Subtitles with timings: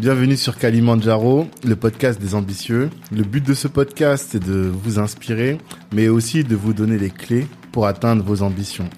[0.00, 2.88] Bienvenue sur Kalimandjaro, le podcast des ambitieux.
[3.12, 5.58] Le but de ce podcast, c'est de vous inspirer,
[5.92, 8.88] mais aussi de vous donner les clés pour atteindre vos ambitions.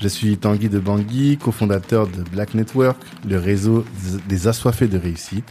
[0.00, 2.96] Je suis Tanguy de Bangui, cofondateur de Black Network,
[3.28, 3.84] le réseau
[4.30, 5.44] des assoiffés de réussite.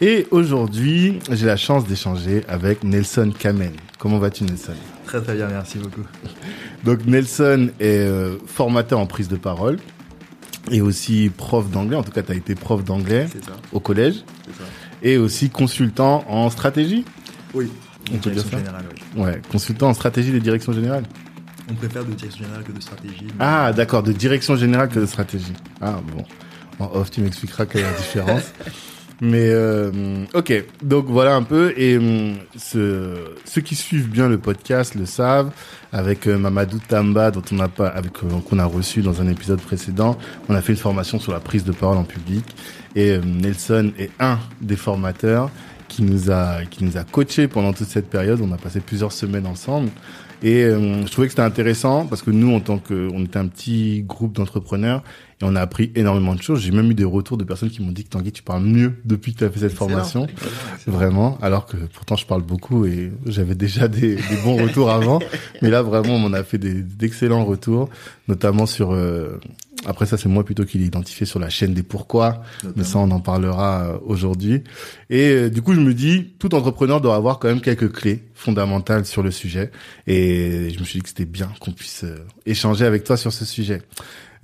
[0.00, 3.74] Et aujourd'hui, j'ai la chance d'échanger avec Nelson Kamen.
[4.00, 4.74] Comment vas-tu Nelson?
[5.04, 6.02] Très très bien, merci beaucoup.
[6.84, 9.78] Donc Nelson est euh, formateur en prise de parole
[10.72, 11.96] et aussi prof d'anglais.
[11.96, 13.28] En tout cas, tu as été prof d'anglais
[13.72, 14.24] au collège.
[14.56, 14.64] Ça.
[15.02, 17.04] Et aussi consultant en stratégie.
[17.54, 17.70] Oui.
[18.12, 18.58] On peut dire ça.
[18.58, 18.84] Générale,
[19.16, 19.22] oui.
[19.22, 21.04] Ouais, consultant en stratégie de direction générale.
[21.70, 23.26] On préfère de direction générale que de stratégie.
[23.38, 25.52] Ah, d'accord, de direction générale que de stratégie.
[25.80, 26.24] Ah, bon.
[26.78, 28.52] En off, tu m'expliqueras quelle est la différence.
[29.20, 29.90] Mais euh,
[30.32, 31.74] ok, donc voilà un peu.
[31.76, 35.50] Et euh, ce, ceux qui suivent bien le podcast le savent.
[35.90, 39.60] Avec euh, Mamadou Tamba, dont on a pas, avec qu'on a reçu dans un épisode
[39.60, 40.18] précédent,
[40.48, 42.44] on a fait une formation sur la prise de parole en public.
[42.96, 45.50] Et Nelson est un des formateurs
[45.88, 48.40] qui nous a qui nous a coaché pendant toute cette période.
[48.42, 49.90] On a passé plusieurs semaines ensemble.
[50.42, 53.48] Et je trouvais que c'était intéressant parce que nous, en tant que, on était un
[53.48, 55.02] petit groupe d'entrepreneurs
[55.40, 56.60] et on a appris énormément de choses.
[56.60, 58.94] J'ai même eu des retours de personnes qui m'ont dit que Tanguy, tu parles mieux
[59.04, 60.28] depuis que tu as fait cette formation.
[60.86, 61.38] Vraiment.
[61.42, 65.18] Alors que pourtant, je parle beaucoup et j'avais déjà des, des, bons retours avant.
[65.62, 67.88] Mais là, vraiment, on a fait d'excellents retours,
[68.28, 68.92] notamment sur...
[68.92, 69.40] Euh,
[69.86, 72.42] après ça, c'est moi plutôt qui l'ai identifié sur la chaîne des pourquoi,
[72.76, 74.62] mais ça, on en parlera euh, aujourd'hui.
[75.10, 78.24] Et euh, du coup, je me dis, tout entrepreneur doit avoir quand même quelques clés
[78.34, 79.70] fondamentales sur le sujet.
[80.06, 82.04] Et je me suis dit que c'était bien qu'on puisse
[82.46, 83.82] échanger avec toi sur ce sujet.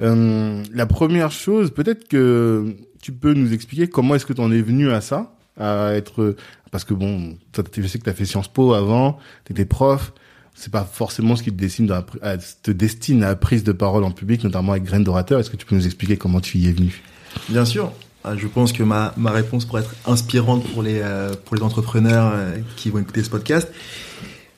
[0.01, 4.51] Euh, la première chose, peut-être que tu peux nous expliquer comment est-ce que tu en
[4.51, 6.37] es venu à ça, à être
[6.71, 10.13] parce que bon, je sais que tu as fait Sciences Po avant, tu étais prof,
[10.55, 14.05] c'est pas forcément ce qui te destine à, te destine à la prise de parole
[14.05, 15.41] en public, notamment avec graines d'orateur.
[15.41, 17.03] Est-ce que tu peux nous expliquer comment tu y es venu?
[17.49, 17.93] Bien sûr.
[18.23, 21.63] Ah, je pense que ma, ma réponse pourrait être inspirante pour les, euh, pour les
[21.63, 23.69] entrepreneurs euh, qui vont écouter ce podcast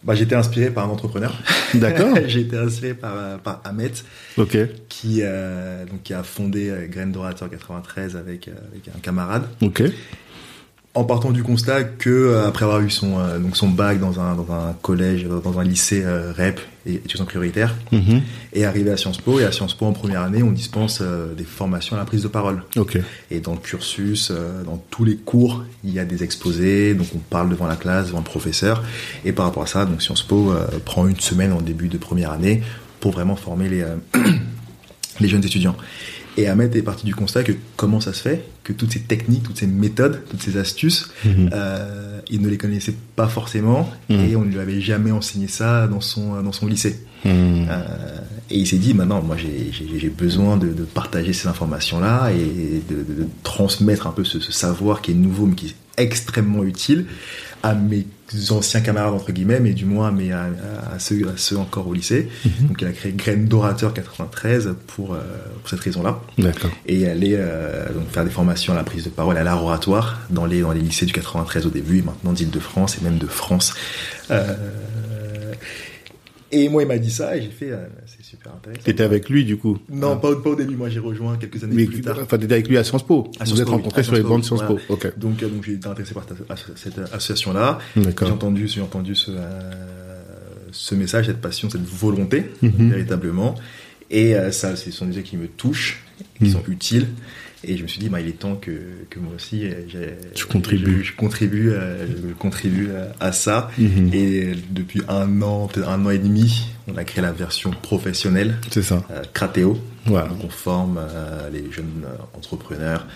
[0.07, 1.35] bah, J'ai été inspiré par un entrepreneur.
[1.75, 2.17] D'accord.
[2.27, 3.93] j'ai été inspiré par, par Ahmet,
[4.89, 9.49] qui, euh, donc, qui a fondé euh, Graines d'Orateur 93 avec, euh, avec un camarade.
[9.61, 9.83] Ok
[10.97, 14.19] en partant du constat que euh, après avoir eu son euh, donc son bac dans
[14.19, 18.19] un dans un collège dans un lycée euh, REP et étudiant prioritaire mm
[18.55, 21.03] et arrivé à Sciences Po et à Sciences Po en première année on dispense
[21.37, 22.63] des formations à la prise de parole.
[23.31, 24.33] Et dans le cursus
[24.65, 28.07] dans tous les cours il y a des exposés donc on parle devant la classe
[28.07, 28.83] devant le professeur
[29.27, 30.55] et par rapport à ça donc Sciences Po
[30.87, 32.63] prend une semaine en début de première année
[33.01, 33.85] pour vraiment former les
[35.21, 35.77] les jeunes étudiants.
[36.37, 39.45] Et Ahmed est parti du constat que comment ça se fait que toutes ces techniques,
[39.45, 41.51] toutes ces méthodes, toutes ces astuces, mhm.
[41.53, 44.21] euh, il ne les connaissait pas forcément mhm.
[44.21, 47.01] et on ne lui avait jamais enseigné ça dans son dans son lycée.
[47.25, 47.69] Mhm.
[47.71, 48.19] Euh,
[48.51, 52.83] et il s'est dit maintenant, moi j'ai besoin de, de, partager ces informations là et
[52.89, 56.03] de, de, de transmettre un peu ce, ce, savoir qui est nouveau mais qui est
[56.03, 57.07] extrêmement utile
[57.63, 58.07] à mes
[58.51, 60.49] anciens camarades entre guillemets, mais du moins mais à,
[60.93, 62.29] à, ceux, à ceux encore au lycée.
[62.45, 62.69] Mhm.
[62.69, 65.21] Donc il a créé Graines d'orateur 93 pour, euh,
[65.61, 66.21] pour cette raison-là.
[66.87, 70.21] Et aller euh, donc faire des formations à la prise de parole, à l'art oratoire
[70.31, 73.27] dans les dans les lycées du 93 au début et maintenant d'Île-de-France et même de
[73.27, 73.75] France.
[74.31, 74.55] Euh,
[76.53, 77.87] et moi, il m'a dit ça et j'ai fait, euh,
[78.27, 78.83] super intéressant.
[78.83, 80.17] T'étais avec lui, du coup Non, ah.
[80.17, 80.77] pas, au début.
[80.77, 82.19] Moi, j'ai rejoint quelques années plus tard.
[82.21, 83.31] Enfin, t'étais avec lui à Sciences Po.
[83.39, 84.79] À vous êtes rencontrés sur les bancs de Sciences Po.
[84.89, 86.25] Donc, euh, donc j'ai été intéressé par
[86.77, 87.79] cette association-là.
[87.97, 90.23] J'ai entendu, j'ai entendu ce, euh,
[90.73, 92.91] ce message, cette passion, cette volonté, mhm.
[92.91, 93.55] véritablement.
[94.11, 96.05] Et euh, ça, ce sont des gens qui me touchent,
[96.39, 96.51] qui mhm.
[96.51, 97.07] sont utiles.
[97.69, 98.71] Et je me suis dit, bah, il est temps que,
[99.11, 103.71] que moi aussi, euh, je contribue, je, contribue, euh, je contribue euh, à ça.
[103.77, 104.11] Mhm.
[104.15, 108.59] Et depuis un an, peut-être un an et demi, on a créé la version professionnelle.
[108.71, 109.03] C'est ça.
[109.11, 109.79] Euh, Cratéo.
[110.05, 110.29] Voilà.
[110.29, 111.01] Donc on forme
[111.53, 113.09] les jeunes entrepreneurs,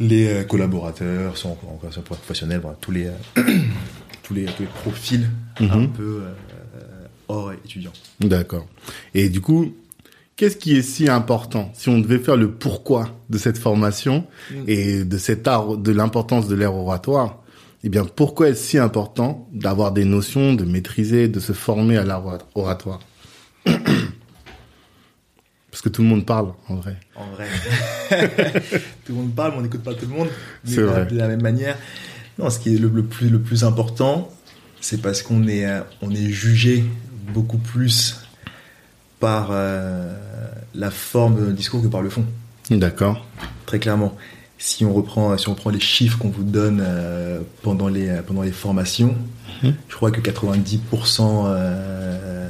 [0.00, 3.10] les collaborateurs, sont en version professionnelle, voilà, tous les
[4.22, 5.28] tous les tous les profils
[5.60, 5.70] mhm.
[5.70, 6.22] un peu
[7.28, 7.92] hors étudiants.
[8.20, 8.66] D'accord.
[9.12, 9.74] Et du coup,
[10.36, 14.64] Qu'est-ce qui est si important si on devait faire le pourquoi de cette formation mm.
[14.66, 17.42] et de cet art, de l'importance de l'air oratoire?
[17.82, 22.04] Eh bien, pourquoi est-ce si important d'avoir des notions, de maîtriser, de se former à
[22.04, 23.00] l'art oratoire?
[23.64, 23.80] Parce
[25.82, 26.98] que tout le monde parle, en vrai.
[27.14, 27.48] En vrai.
[29.06, 30.28] tout le monde parle, mais on n'écoute pas tout le monde.
[30.64, 31.06] C'est vrai.
[31.06, 31.78] De la même manière.
[32.38, 34.30] Non, ce qui est le, plus, le plus important,
[34.82, 35.66] c'est parce qu'on est,
[36.02, 36.84] on est jugé
[37.32, 38.16] beaucoup plus
[39.20, 40.14] par euh,
[40.76, 42.24] la forme de discours que par le fond.
[42.70, 43.24] D'accord.
[43.66, 44.16] Très clairement.
[44.58, 48.42] Si on reprend, si on prend les chiffres qu'on vous donne euh, pendant les pendant
[48.42, 49.14] les formations,
[49.62, 49.74] mhm.
[49.88, 52.48] je crois que 90% euh,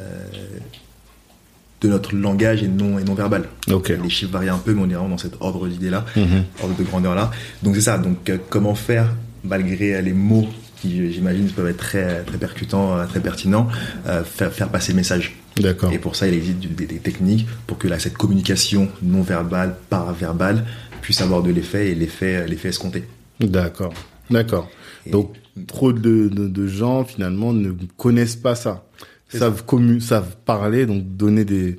[1.81, 3.45] de notre langage et non et non verbal.
[3.71, 3.89] Ok.
[3.89, 6.45] Les chiffres varient un peu, mais on est vraiment dans cet ordre d'idée là, Mhm.
[6.63, 7.31] ordre de grandeur là.
[7.63, 7.99] Donc c'est ça.
[7.99, 9.13] Donc euh, comment faire
[9.45, 10.49] malgré euh, les mots
[10.87, 13.69] qui j'imagine peuvent être très très percutants, euh, très pertinents,
[14.07, 15.35] euh, faire faire passer le message.
[15.57, 15.93] D'accord.
[15.93, 19.77] Et pour ça, il existe des, des techniques pour que là, cette communication non verbale,
[19.89, 20.65] paraverbale,
[21.01, 23.05] puisse avoir de l'effet et l'effet l'effet escompté.
[23.41, 23.95] D'accord.
[24.31, 24.69] D'accord.
[25.11, 25.35] Donc,
[25.67, 28.85] trop de, de, de gens, finalement, ne connaissent pas ça.
[29.29, 31.79] Savent, commu- savent parler, donc donner des,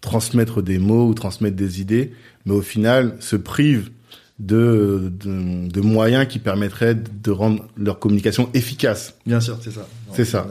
[0.00, 2.12] transmettre des mots ou transmettre des idées,
[2.44, 3.90] mais au final, se privent
[4.38, 9.14] de, de, de moyens qui permettraient de rendre leur communication efficace.
[9.26, 9.86] Bien sûr, c'est ça.
[10.12, 10.46] C'est ça.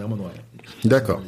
[0.85, 1.21] D'accord.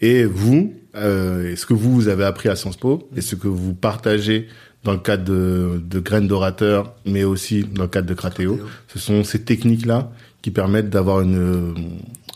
[0.00, 3.08] Et vous, euh, ce que vous, vous avez appris à Sciences Po?
[3.16, 4.48] Et ce que vous partagez
[4.84, 8.70] dans le cadre de, de graines d'orateur, mais aussi dans le cadre de Cratéo, Cratéo.
[8.88, 10.10] ce sont ces techniques-là
[10.42, 11.74] qui permettent d'avoir une euh,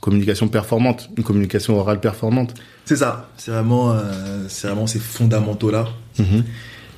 [0.01, 2.55] communication performante, une communication orale performante.
[2.85, 3.29] C'est ça.
[3.37, 5.89] C'est vraiment, euh, c'est vraiment ces fondamentaux là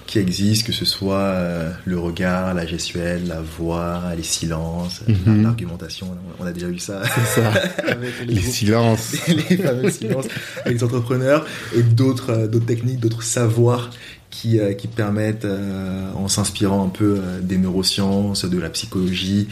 [0.08, 5.42] qui existent, que ce soit euh, le regard, la gestuelle, la voix, les silences, Mhm.
[5.42, 6.16] l'argumentation.
[6.40, 7.02] On a déjà vu ça.
[8.26, 9.12] Les silences.
[9.28, 10.24] les fameux silences
[10.64, 11.46] avec les entrepreneurs
[11.76, 13.90] et d'autres euh, d'autres techniques, d'autres savoirs
[14.30, 19.48] qui, euh, qui permettent, euh, en s'inspirant un peu des neurosciences, de la psychologie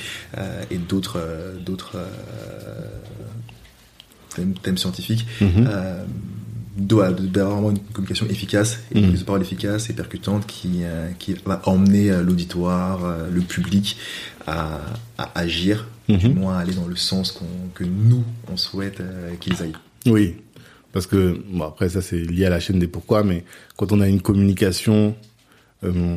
[0.70, 1.20] et d'autres
[1.67, 1.99] d'autres
[4.35, 5.69] thèmes, thèmes scientifiques, Mhm.
[6.76, 11.34] Doit- d'avoir vraiment une communication efficace et une parole efficace et percutante qui, euh, qui
[11.44, 13.96] va emmener euh, l'auditoire, euh, le public
[14.46, 14.81] à,
[15.19, 16.34] à agir, du Mhm.
[16.34, 19.73] moins à aller dans le sens qu'on- que nous, on souhaite euh, qu'ils aillent.
[20.06, 20.37] Oui,
[20.93, 23.44] parce que bon après ça c'est lié à la chaîne des pourquoi, mais
[23.76, 25.17] quand on a une communication
[25.84, 26.17] euh,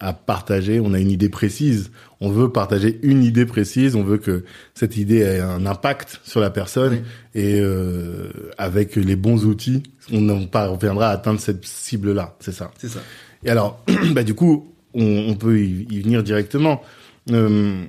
[0.00, 1.90] à partager, on a une idée précise,
[2.20, 4.44] on veut partager une idée précise, on veut que
[4.74, 6.92] cette idée ait un impact sur la personne
[7.34, 7.40] Oui.
[7.42, 9.82] et euh, avec les bons outils,
[10.12, 12.70] on en parviendra à atteindre cette cible là, c'est ça.
[12.78, 13.00] C'est ça.
[13.44, 16.82] Et alors, bah du coup, on, on peut y, y venir directement.
[17.30, 17.84] Euh,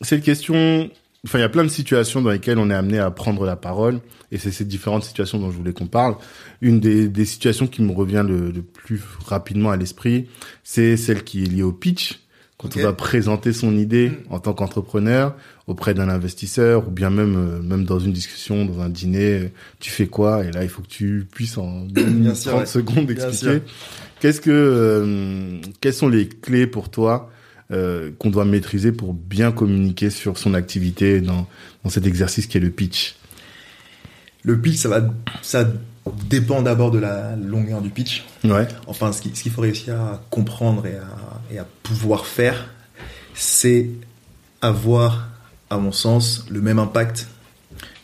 [0.00, 0.90] cette question,
[1.24, 3.56] enfin, il y a plein de situations dans lesquelles on est amené à prendre la
[3.56, 6.16] parole, et c'est ces différentes situations dont je voulais qu'on parle.
[6.60, 10.28] Une des, des situations qui me revient le, le plus rapidement à l'esprit,
[10.64, 12.18] c'est celle qui est liée au pitch.
[12.58, 14.16] Quand on va présenter son idée Mm.
[14.30, 15.34] en tant qu'entrepreneur
[15.66, 19.48] auprès d'un investisseur ou bien même euh, même dans une discussion, dans un dîner, euh,
[19.80, 20.44] tu fais quoi?
[20.44, 22.66] Et là, il faut que tu puisses en Bien sûr, 30 ouais.
[22.66, 23.36] secondes expliquer.
[23.36, 23.60] sûr.
[24.20, 27.30] Qu'est-ce que, euh, quelles sont les clés pour toi
[27.72, 31.46] euh, qu'on doit maîtriser pour bien communiquer sur son activité dans,
[31.84, 33.16] dans cet exercice qui est le pitch
[34.44, 35.02] Le pitch, ça va,
[35.40, 35.66] ça
[36.28, 38.24] dépend d'abord de la longueur du pitch.
[38.44, 38.66] Ouais.
[38.86, 41.06] Enfin, ce qui- ce qu'il faut réussir à comprendre et à,
[41.54, 42.68] et à pouvoir faire,
[43.34, 43.88] c'est
[44.60, 45.28] avoir,
[45.70, 47.28] à mon sens, le même impact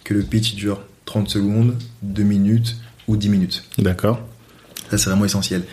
[0.05, 2.77] que le pitch dure 30 secondes, 2 minutes
[3.09, 3.65] ou 10 minutes.
[3.79, 4.21] D'accord.
[4.91, 5.65] Ça, c'est vraiment essentiel.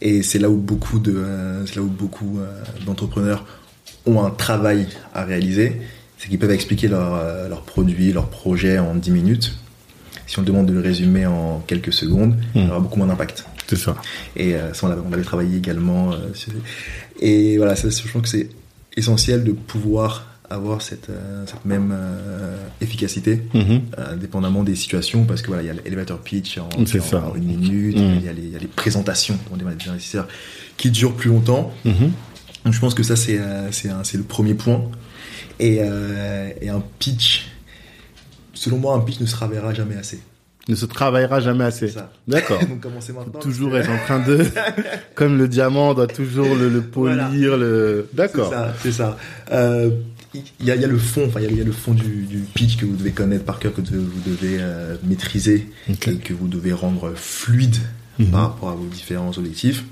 [0.00, 3.44] Et c'est là où beaucoup de, euh, c'est là où beaucoup euh, d'entrepreneurs
[4.06, 5.80] ont un travail à réaliser,
[6.18, 9.58] c'est qu'ils peuvent expliquer leur, euh, leur produit, leur projet en 10 minutes.
[10.26, 13.44] Si on demande de le résumer en quelques secondes, il y aura beaucoup moins d'impact.
[13.66, 13.96] C'est ça.
[14.36, 16.12] Et euh, ça, on l'avait, travaillé également.
[17.20, 18.48] et voilà, ça, je pense que c'est
[18.96, 23.82] essentiel de pouvoir avoir cette, euh, cette même euh, efficacité, Mhm.
[23.98, 26.68] euh, dépendamment des situations, parce que voilà, il y a l'elevator pitch en,
[27.34, 28.14] une minute, Mhm.
[28.18, 30.28] il, y a les, il y a les présentations on dit, des investisseurs
[30.76, 31.72] qui durent plus longtemps.
[31.84, 32.12] Mhm.
[32.64, 34.82] Donc je pense que ça, c'est le premier point.
[35.60, 37.46] Et, euh, et un pitch,
[38.54, 40.20] selon moi, un pitch ne se ravera jamais assez.
[40.66, 41.92] Ne se travaillera jamais assez.
[42.26, 42.58] D'accord.
[42.68, 43.38] Donc commencez maintenant.
[43.38, 44.46] toujours être en train de,
[45.14, 47.56] comme le diamant, on doit toujours le, le polir, Voilà.
[47.58, 48.08] le.
[48.10, 48.50] C'est D'accord.
[48.50, 49.18] ça, c'est ça.
[49.52, 49.90] Euh,
[50.60, 51.64] Il y, a, il y a le fond, enfin il y a, il y a
[51.64, 54.56] le fond du, du pitch que vous devez connaître par cœur, que de- vous devez
[54.60, 57.76] euh, maîtriser et que vous devez rendre fluide
[58.18, 58.26] Mhm.
[58.30, 59.84] par rapport à vos différents objectifs.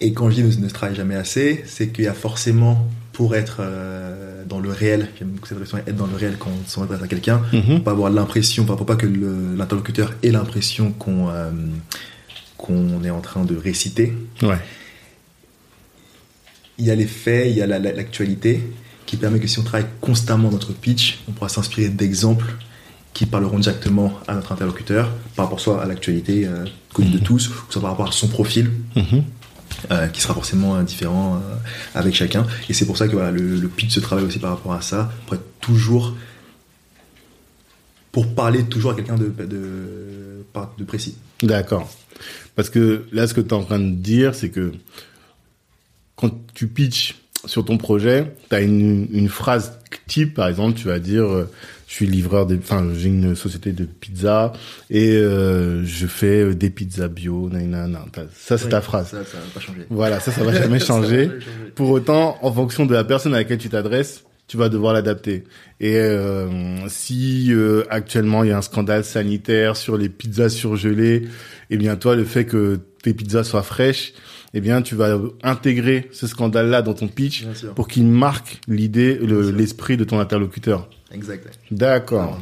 [0.00, 2.88] Et quand je dis ne, ne se travaille jamais assez, c'est qu'il y a forcément
[3.12, 6.50] pour être euh, dans le réel, j'aime beaucoup cette expression, être dans le réel quand
[6.50, 7.62] on s'adresse à quelqu'un, Mhm.
[7.76, 11.50] pour pas avoir l'impression, enfin, pour pas que l'interlocuteur ait l'impression qu'on euh,
[12.56, 14.12] qu'on est en train de réciter.
[14.42, 14.58] Ouais.
[16.80, 18.60] Il y a les faits, il y a la- la- l'actualité,
[19.06, 22.54] qui permet que si on travaille constamment notre pitch, on pourra s'inspirer d'exemples
[23.12, 27.48] qui parleront directement à notre interlocuteur, par rapport soit à l'actualité euh, connue de tous,
[27.48, 29.22] ou soit par rapport à son profil, Mhm.
[29.90, 31.38] euh, qui sera forcément euh, différent euh,
[31.94, 32.46] avec chacun.
[32.68, 34.80] Et c'est pour ça que voilà, le, le pitch se travaille aussi par rapport à
[34.80, 36.14] ça, pour être toujours,
[38.12, 39.32] pour parler toujours à quelqu'un de,
[40.78, 41.16] de précis.
[41.42, 41.92] D'accord.
[42.56, 44.72] Parce que là, ce que tu es en train de dire, c'est que
[46.20, 50.88] quand tu pitches sur ton projet, tu as une, une phrase type, par exemple, tu
[50.88, 51.50] vas dire, euh,
[51.88, 54.52] je suis livreur de, enfin, j'ai une société de pizza
[54.90, 57.48] et euh, je fais euh, des pizzas bio.
[57.48, 58.04] Nanana.
[58.34, 59.08] Ça, c'est Oui, ta phrase.
[59.08, 59.86] Ça, ça va pas changer.
[59.88, 61.26] Voilà, ça, ça va jamais changer.
[61.26, 61.70] va jamais changer.
[61.74, 65.44] Pour autant, en fonction de la personne à laquelle tu t'adresses, tu vas devoir l'adapter.
[65.78, 66.48] Et euh,
[66.88, 71.28] si euh, actuellement il y a un scandale sanitaire sur les pizzas surgelées,
[71.70, 74.12] eh bien toi, le fait que tes pizzas soient fraîches,
[74.54, 79.18] eh bien tu vas intégrer ce scandale-là dans ton pitch pour qu'il marque l'idée,
[79.54, 80.88] l'esprit de ton interlocuteur.
[81.12, 81.46] Exact.
[81.70, 82.38] D'accord.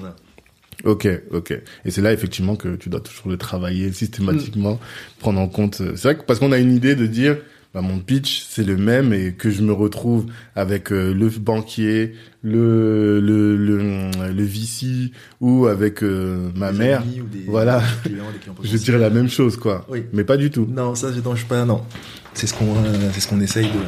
[0.84, 1.60] Ok, ok.
[1.84, 4.78] Et c'est là effectivement que tu dois toujours le travailler systématiquement,
[5.18, 5.80] prendre en compte.
[5.80, 7.36] euh, C'est vrai que parce qu'on a une idée de dire,
[7.74, 12.14] bah, mon pitch c'est le même et que je me retrouve avec euh, le banquier,
[12.42, 17.82] le le le, le VC ou avec euh, ma Des mère, amis ou des- voilà.
[18.04, 19.86] des clients, clients je dirais la même chose quoi.
[19.90, 20.04] Oui.
[20.12, 20.66] Mais pas du tout.
[20.70, 21.64] Non, ça je je pas.
[21.64, 21.82] Non,
[22.34, 23.78] c'est ce qu'on, euh, c'est ce qu'on essaye de,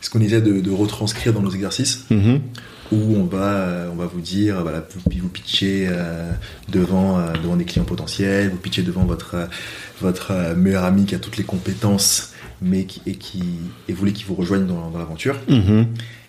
[0.00, 2.40] ce qu'on essaie de, de retranscrire dans nos exercices, Mhm.
[2.92, 6.30] où on va, euh, on va vous dire, voilà, vous, vous pitchez euh,
[6.68, 9.46] devant, euh, devant des clients potentiels, vous pitchez devant votre, euh,
[10.00, 12.32] votre euh, meilleur ami qui a toutes les compétences,
[12.62, 13.42] mais qui et qui
[13.88, 15.86] et vous voulez qu'il vous rejoigne dans, dans l'aventure, Mhm.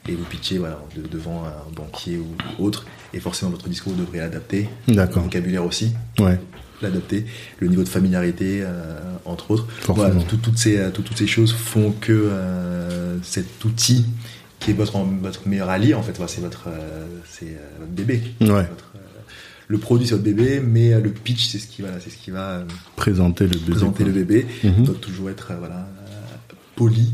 [0.09, 4.19] et vous pitchez voilà de- devant un banquier ou autre, et forcément votre discours devrait
[4.19, 5.23] l'adapter, le D'accord.
[5.23, 6.39] vocabulaire aussi, Ouais.
[6.81, 7.25] l'adapter,
[7.59, 9.67] le niveau de familiarité, euh, entre autres.
[9.87, 14.05] Voilà, tout- toutes, ces, euh, tout- toutes ces choses font que euh, cet outil
[14.59, 18.21] qui est votre, votre meilleur allié, en fait, voilà, c'est votre, euh, c'est, votre bébé.
[18.41, 18.47] Ouais.
[18.47, 18.91] Votre,
[19.69, 22.31] le produit, c'est votre bébé, mais le pitch, c'est ce qui va, c'est ce qui
[22.31, 22.63] va
[22.95, 23.71] Présenter le bébé.
[23.71, 24.45] présenter le bébé.
[24.63, 24.73] Mhm.
[24.77, 25.87] Il doit toujours être voilà,
[26.77, 27.13] poli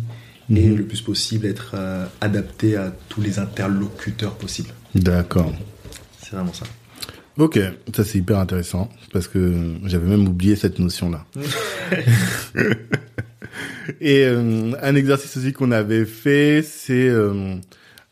[0.49, 0.75] et Mhm.
[0.75, 4.69] le plus possible être euh, adapté à tous les interlocuteurs possibles.
[4.93, 5.51] D'accord.
[6.21, 6.65] C'est vraiment ça.
[7.37, 7.59] Ok,
[7.95, 11.25] ça c'est hyper intéressant parce que j'avais même oublié cette notion-là.
[14.01, 17.55] Et euh, un exercice aussi qu'on avait fait, c'est euh,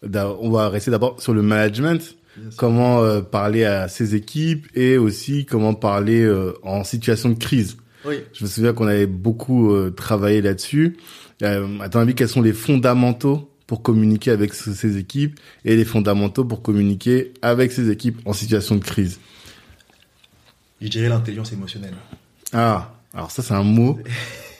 [0.04, 2.16] on va rester d'abord sur le management,
[2.58, 6.28] comment euh, parler à ses équipes et aussi comment parler
[6.64, 7.78] en situation de crise.
[8.06, 8.16] Oui.
[8.34, 10.98] Je me souviens qu'on avait beaucoup euh, travaillé là-dessus.
[11.44, 15.76] Euh, à ton avis, quels sont les fondamentaux pour communiquer avec ce- ses équipes et
[15.76, 19.20] les fondamentaux pour communiquer avec ses équipes en situation de crise?
[20.82, 21.94] Je dirais l'intelligence émotionnelle.
[22.54, 24.00] Ah, alors ça c'est un mot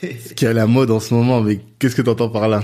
[0.36, 2.62] qui est à la mode en ce moment, mais qu'est-ce que tu entends par là?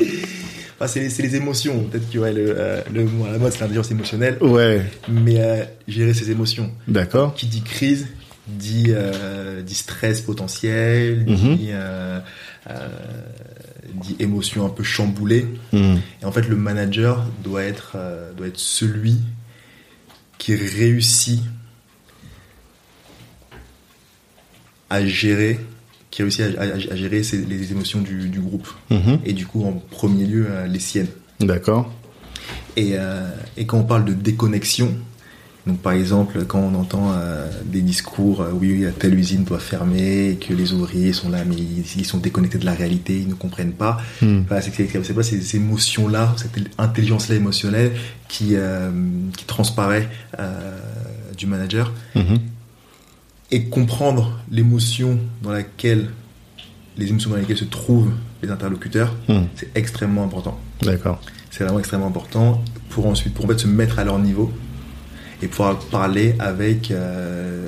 [0.81, 1.85] Enfin, c'est les, c'est les émotions.
[1.85, 4.39] Peut-être que ouais, le, euh, le mot à la mode, c'est l'intelligence émotionnelle.
[4.41, 6.71] Ouais, Mais euh, gérer ses émotions.
[6.87, 7.35] d'accord.
[7.35, 8.07] Qui dit crise
[8.49, 11.57] dit, euh, dit stress potentiel, Mhm.
[11.57, 12.19] dit, euh,
[12.71, 12.89] euh,
[13.95, 15.47] dit émotion un peu chamboulée.
[15.73, 17.97] Hmm, Et en fait, le manager doit être,
[18.37, 19.17] doit être celui
[20.39, 21.43] qui réussit
[24.91, 25.61] à gérer,
[26.11, 28.69] qui réussit à, à- à gérer ses- les émotions du, du groupe.
[28.91, 31.09] mhm, Et du coup, en premier lieu, les siennes.
[31.41, 31.93] D'accord.
[32.77, 32.95] Et,
[33.57, 34.95] et quand on parle de déconnexion,
[35.69, 39.59] donc par exemple, quand on entend euh, des discours, euh, oui, oui, telle usine doit
[39.59, 43.19] fermer, et que les ouvriers sont là, mais ils, ils sont déconnectés de la réalité,
[43.19, 44.01] ils ne comprennent pas.
[44.23, 47.93] Hmm, c'est pas ces, émotions-là, cette intelligence-là émotionnelle
[48.29, 48.91] qui, euh,
[49.37, 50.09] qui transparaît
[50.39, 50.79] euh,
[51.37, 51.93] du manager.
[52.15, 52.39] mhm,
[53.51, 56.09] Et comprendre l'émotion dans laquelle,
[56.97, 60.59] les émotions dans lesquelles se trouvent les interlocuteurs, hmm, c'est extrêmement important.
[60.81, 61.21] D'accord.
[61.51, 64.51] C'est vraiment extrêmement important pour ensuite, pour en fait se mettre à leur niveau
[65.43, 67.67] et pouvoir parler avec euh,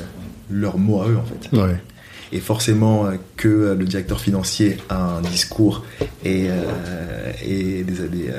[0.50, 1.56] leurs mots à eux en fait.
[1.56, 1.76] Ouais.
[2.32, 5.84] Et forcément euh, que euh, le directeur financier a un discours
[6.24, 8.30] et, euh, et, des, des,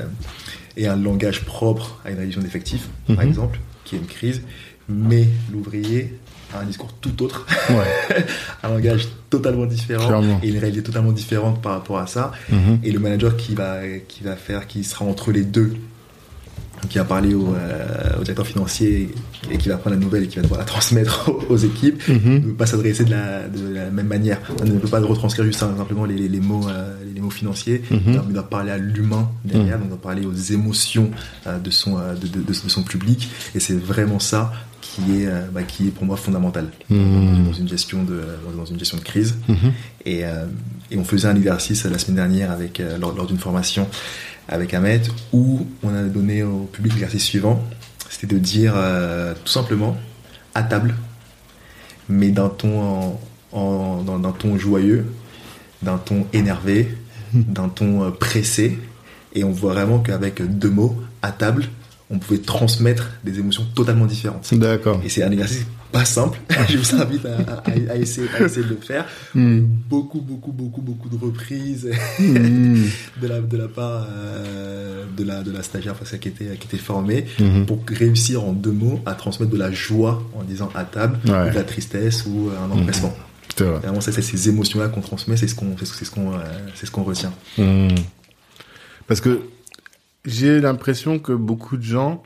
[0.78, 3.28] et un langage propre à une réduction d'effectifs, par Mhm.
[3.30, 4.42] exemple, qui est une crise,
[4.88, 6.18] mais l'ouvrier
[6.54, 8.26] a un discours tout autre, Ouais.
[8.64, 10.40] un langage totalement différent Clairement.
[10.44, 13.80] et une réalité totalement différente par rapport à ça mhm, et le manager qui va
[14.08, 15.74] qui va faire qui sera entre les deux
[16.92, 19.10] qui va parler au, euh, au directeur financier
[19.50, 22.06] et qui va prendre la nouvelle et qui va devoir la transmettre aux, aux équipes
[22.08, 25.00] mhm, ne peut pas s'adresser de la, de la même manière on ne peut pas
[25.00, 28.02] retranscrire juste simplement les, les mots euh, les mots financiers Mhm.
[28.06, 31.10] mais il doit parler à l'humain derrière donc il doit parler aux émotions
[31.48, 35.02] euh, de son euh, de, de- de- de son public et c'est vraiment ça qui
[35.22, 37.46] est bah, qui est pour moi fondamental Mhm.
[37.46, 38.20] dans une gestion de
[38.58, 39.72] dans une gestion de crise mhm.
[40.06, 40.24] et,
[40.92, 43.88] et on faisait un exercice la semaine dernière avec, lors, lors d'une formation
[44.48, 47.64] avec Ahmed où on a donné au public l'exercice suivant.
[48.10, 49.96] C'était de dire euh, tout simplement
[50.54, 50.96] à table,
[52.10, 53.22] mais d'un ton, en,
[53.54, 55.06] en- dans- d'un ton joyeux,
[55.82, 56.96] d'un ton énervé,
[57.34, 58.78] d'un ton euh, pressé.
[59.34, 61.66] Et on voit vraiment qu'avec deux mots, à table,
[62.12, 64.54] on pouvait transmettre des émotions totalement différentes.
[64.54, 65.00] D'accord.
[65.04, 66.40] Et c'est un exercice pas simple.
[66.70, 69.06] Je vous invite à, à, essayer, à essayer, de le faire.
[69.36, 69.62] Hmm.
[69.90, 71.90] Beaucoup, beaucoup, beaucoup, beaucoup de reprises
[72.20, 72.84] Hmm.
[73.22, 76.68] de la de la part euh, de la de la stagiaire parce qui était qui
[76.68, 77.66] était formée Mhm.
[77.66, 81.48] pour réussir en deux mots à transmettre de la joie en disant à table, Ouais.
[81.48, 83.14] ou de la tristesse ou un empressement.
[83.58, 83.80] C'est vrai.
[83.80, 86.38] Vraiment, c'est ces émotions-là qu'on transmet, c'est ce qu'on, ce qu'on, euh,
[86.74, 87.34] ce qu'on retient.
[87.58, 87.90] Hmm.
[89.08, 89.42] Parce que
[90.26, 92.24] j'ai l'impression que beaucoup de gens,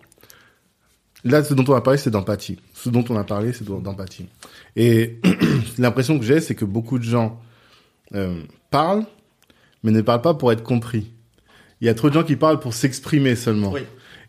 [1.23, 2.59] là, ce dont on a parlé, c'est d'empathie.
[2.73, 4.27] Ce dont on a parlé, c'est d'empathie.
[4.75, 5.19] Et
[5.77, 7.39] l'impression que j'ai, c'est que beaucoup de gens
[8.13, 9.05] euh, parlent,
[9.83, 11.11] mais ne parlent pas pour être compris.
[11.81, 13.71] Il y a trop de gens qui parlent pour s'exprimer seulement.
[13.71, 13.81] Oui.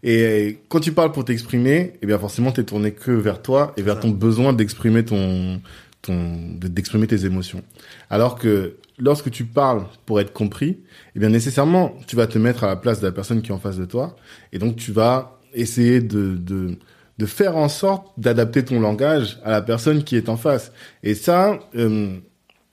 [0.02, 3.82] Et quand tu parles pour t'exprimer, eh bien forcément, t'es tourné que vers toi et
[3.82, 4.00] vers Ça.
[4.02, 5.60] ton besoin d'exprimer ton,
[6.02, 7.62] ton, de- d'exprimer tes émotions.
[8.10, 10.78] Alors que lorsque tu parles pour être compris,
[11.14, 13.54] eh bien nécessairement, tu vas te mettre à la place de la personne qui est
[13.54, 14.16] en face de toi,
[14.52, 16.78] et donc tu vas essayer de, de,
[17.18, 20.72] de faire en sorte d'adapter ton langage à la personne qui est en face.
[21.02, 22.18] Et ça, euh,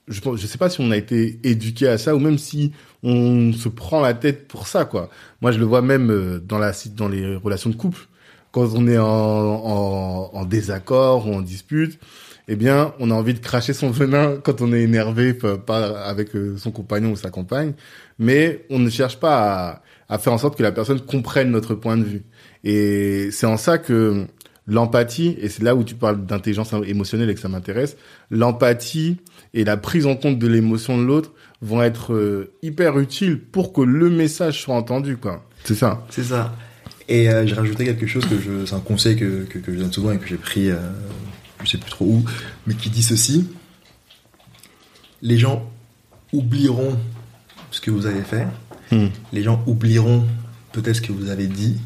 [0.08, 3.52] je je sais pas si on a été éduqué à ça ou même si on
[3.52, 5.10] se prend la tête pour ça, quoi.
[5.40, 8.06] Moi, je le vois même euh, dans la, dans les relations de couple.
[8.54, 11.98] Quand on est en, en, en désaccord ou en dispute,
[12.46, 16.36] eh bien, on a envie de cracher son venin quand on est énervé, pas avec
[16.36, 17.72] euh, son compagnon ou sa compagne,
[18.20, 21.74] mais on ne cherche pas à, à faire en sorte que la personne comprenne notre
[21.74, 22.22] point de vue.
[22.62, 24.26] Et c'est en ça que
[24.68, 27.96] l'empathie, et c'est là où tu parles d'intelligence émotionnelle et que ça m'intéresse,
[28.30, 29.16] l'empathie
[29.52, 33.72] et la prise en compte de l'émotion de l'autre vont être euh, hyper utiles pour
[33.72, 35.42] que le message soit entendu, quoi.
[35.64, 36.04] C'est ça.
[36.10, 36.54] C'est ça.
[37.08, 39.78] Et euh, j'ai rajouté quelque chose que je, c'est un conseil que, que, que je
[39.78, 40.76] donne souvent et que j'ai pris, euh,
[41.62, 42.24] je sais plus trop où,
[42.66, 43.48] mais qui dit ceci.
[45.22, 45.70] Les gens
[46.32, 46.98] oublieront
[47.70, 48.46] ce que vous avez fait.
[48.90, 49.08] Hmm.
[49.32, 50.26] Les gens oublieront
[50.72, 51.78] peut-être ce que vous avez dit,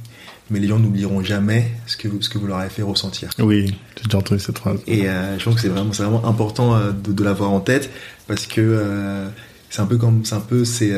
[0.50, 3.30] mais les gens n'oublieront jamais ce que vous, ce que vous leur avez fait ressentir.
[3.38, 4.80] Oui, j'ai déjà entendu cette phrase.
[4.86, 7.60] Et euh, je pense que c'est vraiment, c'est vraiment important euh, de, de l'avoir en
[7.60, 7.90] tête
[8.26, 9.28] parce que euh,
[9.70, 10.92] c'est un peu comme, c'est un peu, c'est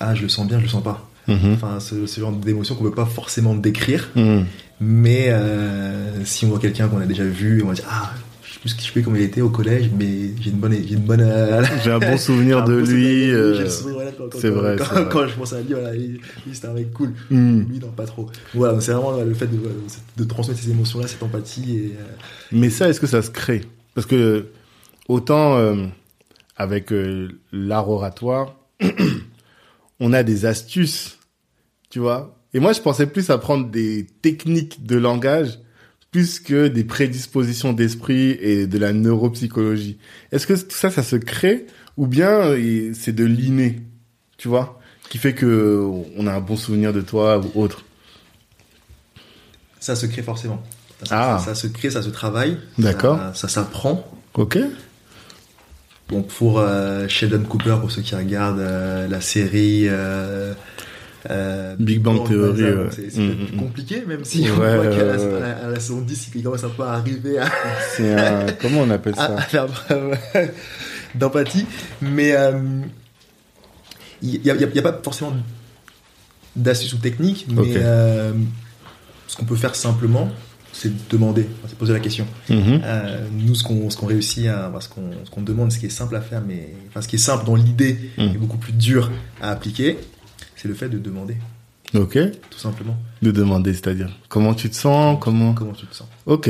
[0.00, 1.08] ah je le sens bien, je le sens pas.
[1.28, 1.52] Mhm.
[1.54, 4.42] Enfin, ce, ce genre d'émotion qu'on peut pas forcément décrire, Hmm.
[4.80, 8.12] mais euh, si on voit quelqu'un qu'on a déjà vu, on va dire ah
[8.64, 11.20] je sais plus, comment il était au collège, mais j'ai une bonne, j'ai une bonne.
[11.20, 13.30] euh, J'ai un bon souvenir un de bon lui.
[13.30, 14.76] euh, voilà, c'est vrai, Quand, c'est vrai.
[15.08, 16.20] quand je pense à lui, voilà, lui, lui,
[16.52, 17.12] c'était un mec cool.
[17.30, 17.60] hmm.
[17.70, 18.28] Lui non pas trop.
[18.54, 19.58] Voilà, c'est vraiment le fait de,
[20.16, 22.04] de transmettre ces émotions-là, cette empathie et euh,
[22.50, 23.62] Mais ça, est-ce que ça se crée?
[23.94, 24.46] Parce que
[25.08, 25.84] autant euh,
[26.56, 26.92] avec
[27.52, 28.56] l'art oratoire,
[30.00, 31.15] on a des astuces,
[31.96, 32.36] tu vois.
[32.52, 35.60] Et moi, je pensais plus à prendre des techniques de langage
[36.10, 39.96] plus que des prédispositions d'esprit et de la neuropsychologie.
[40.30, 41.64] Est-ce que tout ça, ça se crée
[41.96, 42.54] ou bien
[42.92, 43.80] c'est de l'inné,
[44.36, 44.78] tu vois,
[45.08, 45.82] qui fait que
[46.18, 47.86] on a un bon souvenir de toi ou autre?
[49.80, 50.62] Ça se crée forcément.
[51.02, 51.38] Ça, Ah.
[51.38, 52.58] ça, ça se crée, ça se travaille.
[52.76, 53.16] D'accord.
[53.18, 54.06] Ça, ça s'apprend.
[54.34, 54.58] Ok.
[56.10, 60.52] Donc pour euh, Sheldon Cooper, pour ceux qui regardent euh, la série euh,
[61.30, 62.88] euh, Big Bang Theory, ouais.
[62.90, 63.56] c'est c'est Mm, peut-être mm.
[63.58, 65.42] compliqué, même si Ouais, on voit ouais, qu'à la, ouais.
[65.64, 67.46] à la- saison 10, il commence un peu à arriver à,
[67.96, 70.16] C'est un comment on appelle ça à faire preuve
[71.14, 71.66] d'empathie.
[72.02, 72.58] Mais euh,
[74.22, 75.32] il n'y a, a- a pas forcément
[76.54, 78.32] d'astuces ou techniques, mais euh,
[79.26, 80.30] ce qu'on peut faire simplement,
[80.72, 82.26] c'est demander, c'est poser la question.
[82.48, 82.80] Mhm.
[82.84, 85.86] Euh, nous, ce qu'on ce qu'on réussit à, ce qu'on ce qu'on demande, ce qui
[85.86, 88.22] est simple à faire, mais enfin ce qui est simple dans l'idée Mm.
[88.22, 89.10] et beaucoup plus dur
[89.42, 89.98] à appliquer,
[90.66, 91.36] c'est le fait de demander,
[91.94, 92.18] Ok.
[92.50, 92.96] tout simplement.
[93.22, 95.54] De demander, c'est-à-dire comment tu te sens, comment.
[95.54, 96.48] Comment tu te sens Ok.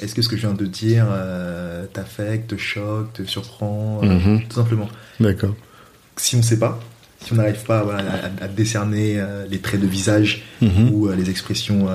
[0.00, 4.06] Est-ce que ce que je viens de dire euh, t'affecte, te choque, te surprend euh,
[4.08, 4.42] Mhm.
[4.48, 4.88] Tout simplement.
[5.20, 5.54] D'accord.
[6.16, 6.80] Si on ne sait pas,
[7.24, 8.00] si on n'arrive pas voilà,
[8.40, 10.90] à, à décerner euh, les traits de visage Mhm.
[10.92, 11.86] ou les expressions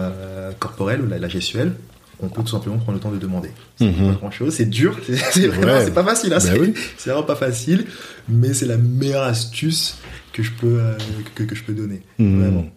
[0.60, 1.74] corporelles ou la, la gestuelle,
[2.22, 3.50] on peut tout simplement prendre le temps de demander.
[3.78, 4.14] C'est Mhm.
[4.14, 4.98] pas grand chose, c'est dur,
[5.32, 5.92] c'est vraiment, Ouais.
[5.92, 6.74] pas facile, hein, Bah c'est oui.
[7.06, 7.86] vraiment pas facile,
[8.28, 9.98] mais c'est la meilleure astuce
[10.34, 10.98] que je peux, euh,
[11.36, 12.02] que, que je peux donner.
[12.18, 12.40] Mhm.
[12.42, 12.70] Vraiment.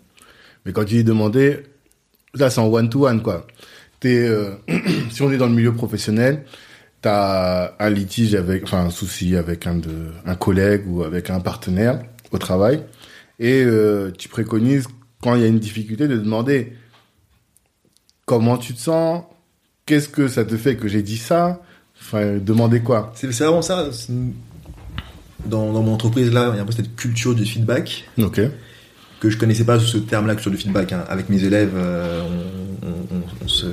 [0.65, 1.65] Mais quand tu dis demander,
[2.35, 3.47] là c'est en one to one quoi.
[4.01, 4.51] T'es, euh,
[5.11, 6.45] si on est dans le milieu professionnel,
[7.03, 9.91] t'as un litige avec, enfin un souci avec un de,
[10.25, 12.01] un collègue ou avec un partenaire
[12.31, 12.83] au travail,
[13.41, 14.87] et euh, tu préconises
[15.21, 16.73] quand il y a une difficulté de demander
[18.25, 19.25] comment tu te sens,
[19.87, 21.61] qu'est-ce que ça te fait que j'ai dit ça,
[22.01, 23.13] enfin demander quoi?
[23.15, 23.89] C'est vraiment ça.
[25.45, 28.41] Dans, dans mon entreprise, là, il y a un peu cette culture du feedback Ok.
[29.23, 30.93] Que je connaissais pas ce terme-là, culture du feedback.
[30.93, 31.05] hein.
[31.09, 32.23] Avec mes élèves, euh,
[32.83, 33.67] on, on- on- on se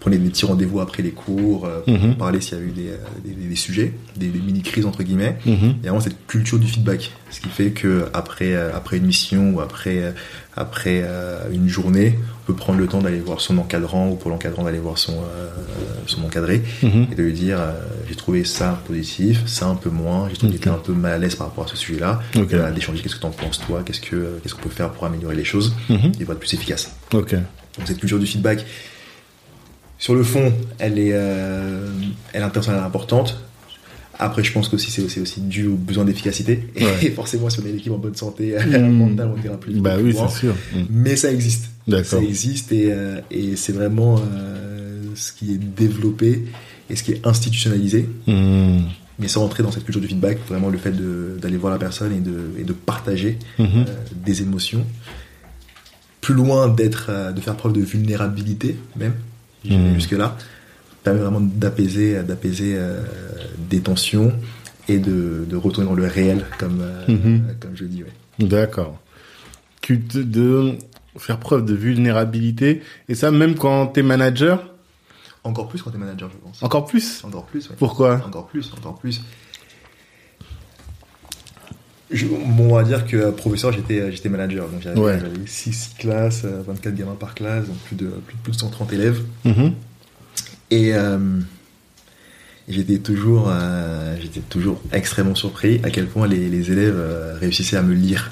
[0.00, 2.16] prenait des petits rendez-vous après les cours euh, pour Mhm.
[2.16, 5.04] parler s'il y a eu des, euh, des- des- des sujets, des, des mini-crises entre
[5.04, 5.36] guillemets.
[5.46, 5.56] Il y
[5.86, 7.12] a vraiment cette culture du feedback.
[7.30, 10.14] Ce qui fait que après euh, après une mission ou après
[10.56, 14.30] après euh, une journée, on peut prendre le temps d'aller voir son encadrant ou pour
[14.30, 15.14] l'encadrant d'aller voir son
[16.06, 17.06] son encadré Mhm.
[17.12, 17.58] et de lui dire
[18.08, 21.12] j'ai trouvé ça positif, ça un peu moins, j'ai trouvé qu'il était un peu mal
[21.12, 22.20] à l'aise par rapport à ce sujet-là.
[22.36, 22.52] Ok.
[22.52, 25.04] Et là, d'échanger qu'est-ce que t'en penses toi, qu'est-ce que qu'est-ce qu'on peut faire pour
[25.06, 26.12] améliorer les choses Mhm.
[26.20, 26.90] et pour être plus efficace.
[27.12, 27.32] Ok.
[27.34, 28.64] Donc cette culture du feedback,
[29.98, 31.88] sur le fond, elle est, euh,
[32.32, 33.40] elle est intéressante, elle est importante.
[34.20, 36.68] Après, je pense qu'aussi c'est aussi dû au besoin d'efficacité.
[36.80, 36.86] Ouais.
[37.06, 38.90] Et forcément, si on est l'équipe en bonne santé Mm.
[38.90, 39.82] mentale, on ira plus vite.
[39.82, 40.28] Bah plus oui, loin.
[40.28, 40.54] c'est sûr.
[40.74, 40.78] Mm.
[40.90, 41.70] Mais ça existe.
[42.04, 46.44] Ça existe et, euh, et c'est vraiment euh, ce qui est développé
[46.90, 48.08] et ce qui est institutionnalisé.
[48.26, 48.80] Mm.
[49.18, 51.78] Mais sans rentrer dans cette culture du feedback, vraiment le fait de- d'aller voir la
[51.78, 53.66] personne et de, et de partager Mhm.
[53.76, 54.84] euh, des émotions.
[56.20, 59.14] Plus loin d'être, euh, de faire preuve de vulnérabilité, même,
[59.64, 59.94] Mhm.
[59.94, 60.36] jusque-là,
[61.02, 63.02] permet vraiment d'apaiser, d'apaiser euh,
[63.70, 64.32] des tensions
[64.88, 67.42] et de, de retourner dans le réel, comme, euh, Mhm.
[67.60, 68.02] comme je dis.
[68.04, 68.46] ouais.
[68.46, 69.00] D'accord.
[70.14, 70.74] De
[71.16, 72.82] faire preuve de vulnérabilité.
[73.08, 74.74] Et ça, même quand t'es manager,
[75.44, 76.62] Encore plus quand t'es manager, je pense.
[76.62, 77.22] encore plus.
[77.24, 77.76] Encore plus, ouais.
[77.78, 79.22] Pourquoi Encore plus, encore plus.
[82.10, 84.68] Je, bon, on va dire que euh, professeur, j'étais, j'étais manager.
[84.68, 85.18] Donc j'avais, Ouais.
[85.20, 88.92] j'avais 6 classes, euh, 24 gamins par classe, donc plus de, plus, plus de 130
[88.94, 89.22] élèves.
[89.44, 89.74] Mhm.
[90.70, 91.18] Et euh,
[92.66, 97.76] j'étais toujours, euh, j'étais toujours extrêmement surpris à quel point les, les élèves euh, réussissaient
[97.76, 98.30] à me lire.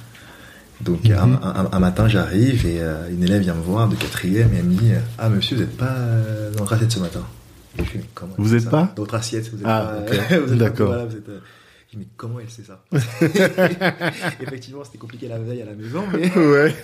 [0.82, 1.12] Donc Mhm.
[1.12, 4.58] un, un- un matin, j'arrive et euh, une élève vient me voir de quatrième et
[4.58, 7.22] elle me dit Ah monsieur, vous n'êtes pas euh, dans votre assiette ce matin.
[7.78, 9.58] Et je fais, Mais comment elle Vous sait êtes ça pas Dans votre assiette, vous
[9.58, 10.36] êtes Ah, pas.
[10.46, 10.86] pas- D'accord.
[10.88, 11.28] voilà, vous êtes,
[11.96, 12.82] euh, dis, mais comment elle sait ça
[14.42, 16.74] Effectivement, c'était compliqué la veille à la maison, mais Ouais.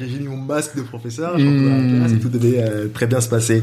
[0.00, 1.98] j'ai mis mon masque de professeur, la Mmh.
[1.98, 3.62] classe et tout devait euh, très bien se passer.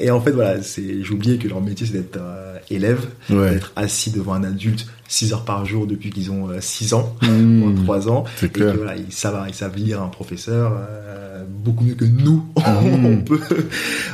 [0.00, 3.50] Et en fait, voilà, c'est, j'ai oublié que leur métier, c'est d'être euh, élève, Ouais.
[3.50, 7.62] d'être assis devant un adulte 6 heures par jour depuis qu'ils ont 6 ans, Mmh.
[7.62, 8.24] ou 3 ans.
[8.36, 12.04] C'est Et que voilà, ils savent, ils savent lire un professeur euh, beaucoup mieux que
[12.04, 13.04] nous, Mmh.
[13.06, 13.40] on, peut,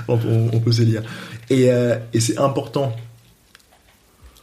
[0.09, 1.03] on, peut se lire.
[1.49, 2.93] Et, euh, et c'est important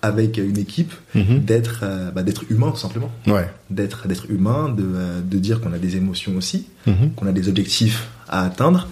[0.08, 1.40] avec une équipe Mhm.
[1.46, 3.50] d'être euh, bah, d'être humain tout simplement Ouais.
[3.70, 7.12] d'être d'être humain de, euh, de dire qu'on a des émotions aussi Mhm.
[7.16, 8.88] qu'on a des objectifs à atteindre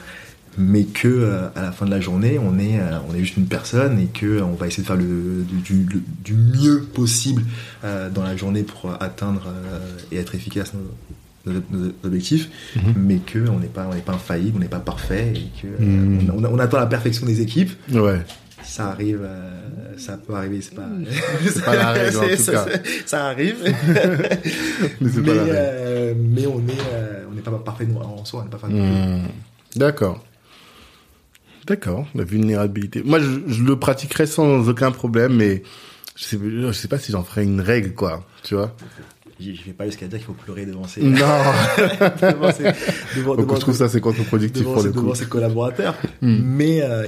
[0.57, 3.47] mais que euh, à la fin de la journée on est on est juste une
[3.47, 7.43] personne et que on va essayer de faire le du, du- le- du mieux possible
[8.13, 9.47] dans la journée pour atteindre
[10.11, 12.93] et être efficace nos, nos- nos objectifs Mhm.
[12.97, 15.67] mais que on n'est pas on n'est pas infaillible on n'est pas parfait et que
[16.31, 18.21] on, on attend la perfection des équipes Ouais.
[18.65, 19.61] Ça arrive, euh,
[19.97, 20.87] ça peut arriver, c'est pas,
[21.53, 22.65] C'est pas la règle, en tout ça, cas.
[23.05, 23.57] Ça arrive,
[25.01, 25.55] Mais c'est pas la règle.
[25.55, 28.75] euh, mais on est, euh, on n'est pas parfait en soi, on n'est pas parfait.
[28.75, 29.23] Hmm.
[29.75, 30.23] D'accord.
[31.67, 33.01] D'accord, la vulnérabilité.
[33.03, 35.63] Moi, je, je le pratiquerais sans aucun problème, mais
[36.15, 38.23] je sais, je sais pas si j'en ferais une règle, quoi.
[38.43, 38.75] Tu vois
[39.39, 41.15] Je vais pas jusqu'à dire qu'il faut pleurer devant ses, Non.
[42.21, 42.63] devant ses,
[43.17, 45.01] devant, Donc, devant- je trouve ça c'est contre-productif pour le coup.
[45.01, 45.95] devant ses collaborateurs.
[46.21, 46.37] Hmm.
[46.43, 47.07] Mais euh,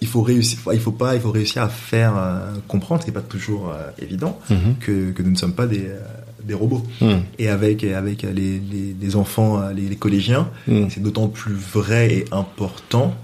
[0.00, 3.10] il faut réussir, il faut pas, il faut réussir à faire euh, comprendre, ce qui
[3.12, 4.76] n'est pas toujours euh, évident, Mhm.
[4.80, 6.00] que, que nous ne sommes pas des, euh,
[6.44, 6.82] des robots.
[7.00, 7.18] Hmm.
[7.38, 10.86] Et avec, avec les, les, les enfants, les, les collégiens, Hmm.
[10.88, 13.14] c'est d'autant plus vrai et important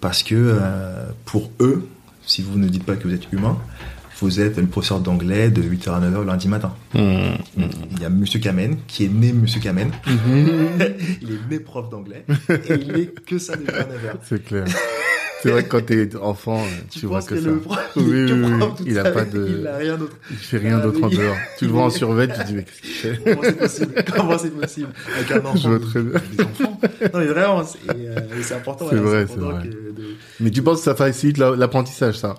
[0.00, 0.58] parce que
[1.24, 1.86] pour eux,
[2.26, 3.56] si vous ne dites pas que vous êtes humain,
[4.20, 6.74] vous êtes le professeur d'anglais de 8h à 9h lundi matin.
[6.94, 9.90] Il y a Monsieur Kamen qui est né Monsieur Kamen.
[10.06, 10.68] Mhm.
[11.22, 14.16] il est né prof d'anglais et il est que ça depuis 9h.
[14.28, 14.64] C'est clair.
[15.42, 17.48] C'est vrai que quand t'es enfant, tu, vois que, que ça.
[17.48, 18.58] le prof, Oui, oui, oui.
[18.58, 20.16] prof Il a pas de- Il a rien d'autre.
[20.30, 21.36] Il fait rien Ah, d'autre en dehors.
[21.58, 23.94] Tu le vois en survêt, tu te dis mais qu'est-ce qu'il fait Comment c'est possible?
[24.14, 24.88] Comment c'est possible?
[25.16, 25.56] Avec un enfant.
[25.56, 26.20] Je vois très bien.
[26.36, 26.80] Des enfants.
[27.12, 28.86] Non mais vraiment, c'est euh, important.
[28.90, 29.62] C'est vrai, c'est vrai.
[29.64, 29.92] de-
[30.40, 32.34] Mais tu penses que ça facilite la- l'apprentissage, ça?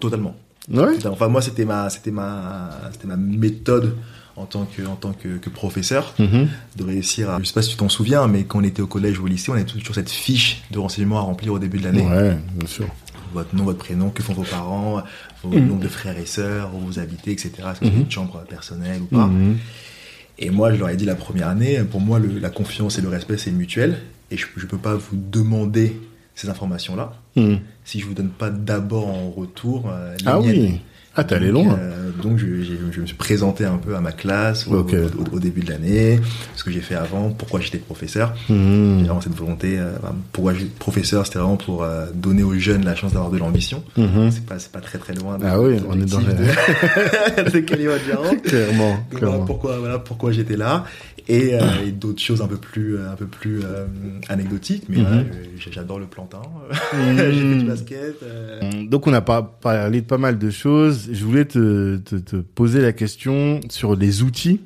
[0.00, 0.36] Totalement.
[0.68, 0.96] Ouais.
[1.06, 3.94] Enfin moi c'était ma c'était ma c'était ma méthode
[4.36, 6.48] en tant que en tant que, que professeur Mhm.
[6.76, 8.86] de réussir à je sais pas si tu t'en souviens mais quand on était au
[8.86, 11.78] collège ou au lycée on avait toujours cette fiche de renseignements à remplir au début
[11.78, 12.86] de l'année Ouais, bien sûr.
[13.32, 15.02] votre nom votre prénom que font vos parents
[15.42, 15.66] vos Mhm.
[15.68, 18.02] nombres de frères et sœurs où vous habitez etc est-ce que vous avez Mhm.
[18.04, 19.56] une chambre personnelle ou pas Mhm.
[20.38, 23.02] et moi je leur ai dit la première année pour moi le- la confiance et
[23.02, 23.98] le respect c'est mutuel
[24.30, 25.98] et je je peux pas vous demander
[26.34, 27.60] ces informations là Mhm.
[27.84, 30.60] si je vous donne pas d'abord en retour euh, les Ah miennes.
[30.72, 30.80] oui.
[31.16, 31.78] Ah, t'es allé loin.
[31.78, 32.46] euh, donc je,
[33.00, 34.94] me suis présenté un peu à ma classe au, Ok.
[34.94, 36.18] au- au début de l'année,
[36.56, 38.34] ce que j'ai fait avant, pourquoi j'étais professeur.
[38.48, 38.98] Mhm.
[39.00, 39.92] J'ai vraiment cette volonté, euh,
[40.32, 43.82] pourquoi j'étais professeur, c'était vraiment pour euh, donner aux jeunes la chance d'avoir de l'ambition.
[43.96, 44.30] Mhm.
[44.30, 45.38] C'est pas, très très loin.
[45.38, 48.36] de- Ah oui, de on est dans de, de Kilimanjaro.
[48.44, 49.44] Clairement, Donc voilà clairement.
[49.44, 50.84] pourquoi, voilà pourquoi j'étais là
[51.28, 53.60] et, euh, et d'autres choses un peu plus, euh, un peu plus
[54.28, 54.84] anecdotiques.
[54.88, 55.22] Mais voilà,
[55.58, 56.40] je- j'adore le plantain,
[56.92, 58.14] j'ai fait du basket.
[58.88, 62.80] Donc on pas parlé de pas mal de choses je voulais te, te, te poser
[62.80, 64.60] la question sur les outils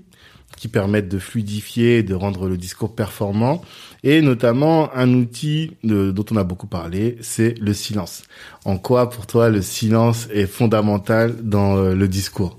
[0.56, 3.62] qui permettent de fluidifier, de rendre le discours performant,
[4.02, 8.24] et notamment un outil de, dont on a beaucoup parlé, c'est le silence.
[8.66, 12.58] En quoi, pour toi, le silence est fondamental dans euh, le discours?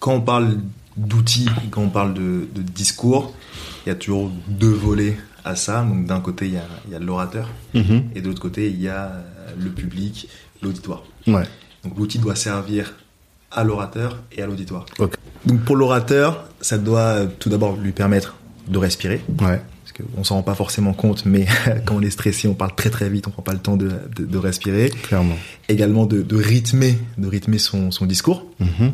[0.00, 0.58] Quand on parle
[0.96, 3.34] d'outils, quand on parle de, de, discours,
[3.86, 5.82] il y a toujours deux volets à ça.
[5.84, 8.10] Donc d'un côté, il y a, l'orateur, Mhm.
[8.14, 10.28] et de l'autre côté, il y a euh, le public,
[10.62, 11.02] l'auditoire.
[11.26, 11.44] Ouais.
[11.84, 12.94] Donc l'outil doit servir
[13.50, 14.84] à l'orateur et à l'auditoire.
[15.46, 19.60] Donc pour l'orateur, ça doit tout d'abord lui permettre de respirer, Ouais.
[19.84, 21.46] parce qu'on s'en rend pas forcément compte, mais
[21.86, 23.90] quand on est stressé, on parle très très vite, on prend pas le temps de,
[24.14, 24.90] de, de respirer.
[24.90, 25.36] Clairement.
[25.70, 28.92] Également de, de rythmer, de rythmer son, son discours, Mhm.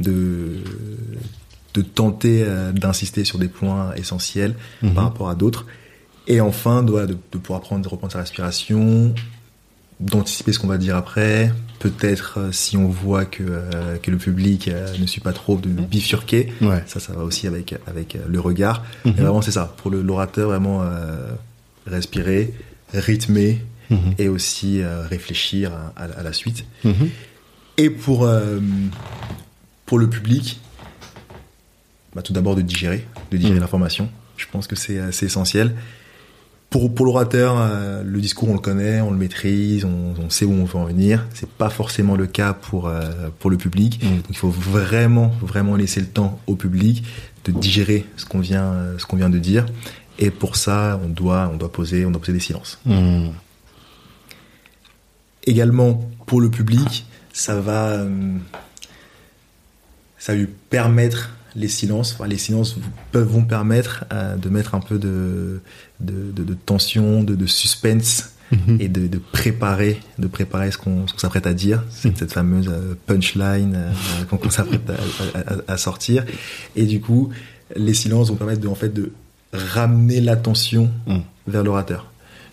[0.00, 0.62] de
[1.74, 4.94] de tenter euh, d'insister sur des points essentiels Mhm.
[4.94, 5.66] par rapport à d'autres.
[6.26, 9.14] Et enfin, doit de, pouvoir prendre, reprendre sa respiration,
[10.00, 11.52] d'anticiper ce qu'on va dire après.
[11.80, 15.56] Peut-être euh, si on voit que, euh, que le public euh, ne suit pas trop,
[15.58, 16.52] de bifurquer.
[16.60, 16.82] Ouais.
[16.86, 18.84] Ça, ça va aussi avec, avec le regard.
[19.04, 19.12] Mhm.
[19.16, 19.74] Et vraiment, c'est ça.
[19.78, 20.82] Pour le- l'orateur, vraiment
[21.86, 22.52] respirer,
[22.92, 24.14] rythmer Mhm.
[24.18, 26.64] et aussi réfléchir à, à- à la suite.
[26.84, 27.08] Mhm.
[27.78, 28.28] Et pour,
[29.86, 30.60] pour le public,
[32.14, 33.60] bah, tout d'abord de digérer, de digérer Mhm.
[33.60, 34.10] l'information.
[34.36, 35.74] Je pense que c'est c'est essentiel.
[36.70, 40.44] Pour, pour l'orateur, euh, le discours, on le connaît, on le maîtrise, on, on sait
[40.44, 41.26] où on veut en venir.
[41.32, 44.00] C'est pas forcément le cas pour, euh, pour le public.
[44.00, 47.04] Donc il faut vraiment, vraiment laisser le temps au public
[47.46, 49.64] de digérer ce qu'on vient, ce qu'on vient de dire.
[50.18, 52.78] Et pour ça, on doit, on doit poser, on doit poser des silences.
[52.84, 53.32] Mhm.
[55.46, 58.36] également pour le public, ça va, euh,
[60.18, 62.14] ça va lui permettre les silences.
[62.14, 65.60] Enfin, les silences vous- peuvent vont permettre euh, de mettre un peu de
[66.00, 68.78] de, de, de tension, de, de suspense Mhm.
[68.80, 73.74] et de, préparer, de préparer ce qu'on s'apprête à dire, cette, cette fameuse euh, punchline
[73.76, 73.92] euh,
[74.30, 76.24] qu'on s'apprête à, à- à- à sortir.
[76.74, 77.28] Et du coup,
[77.76, 79.12] les silences vont permettre de en fait de
[79.52, 81.20] ramener l'attention Mhm.
[81.46, 82.10] vers l'orateur.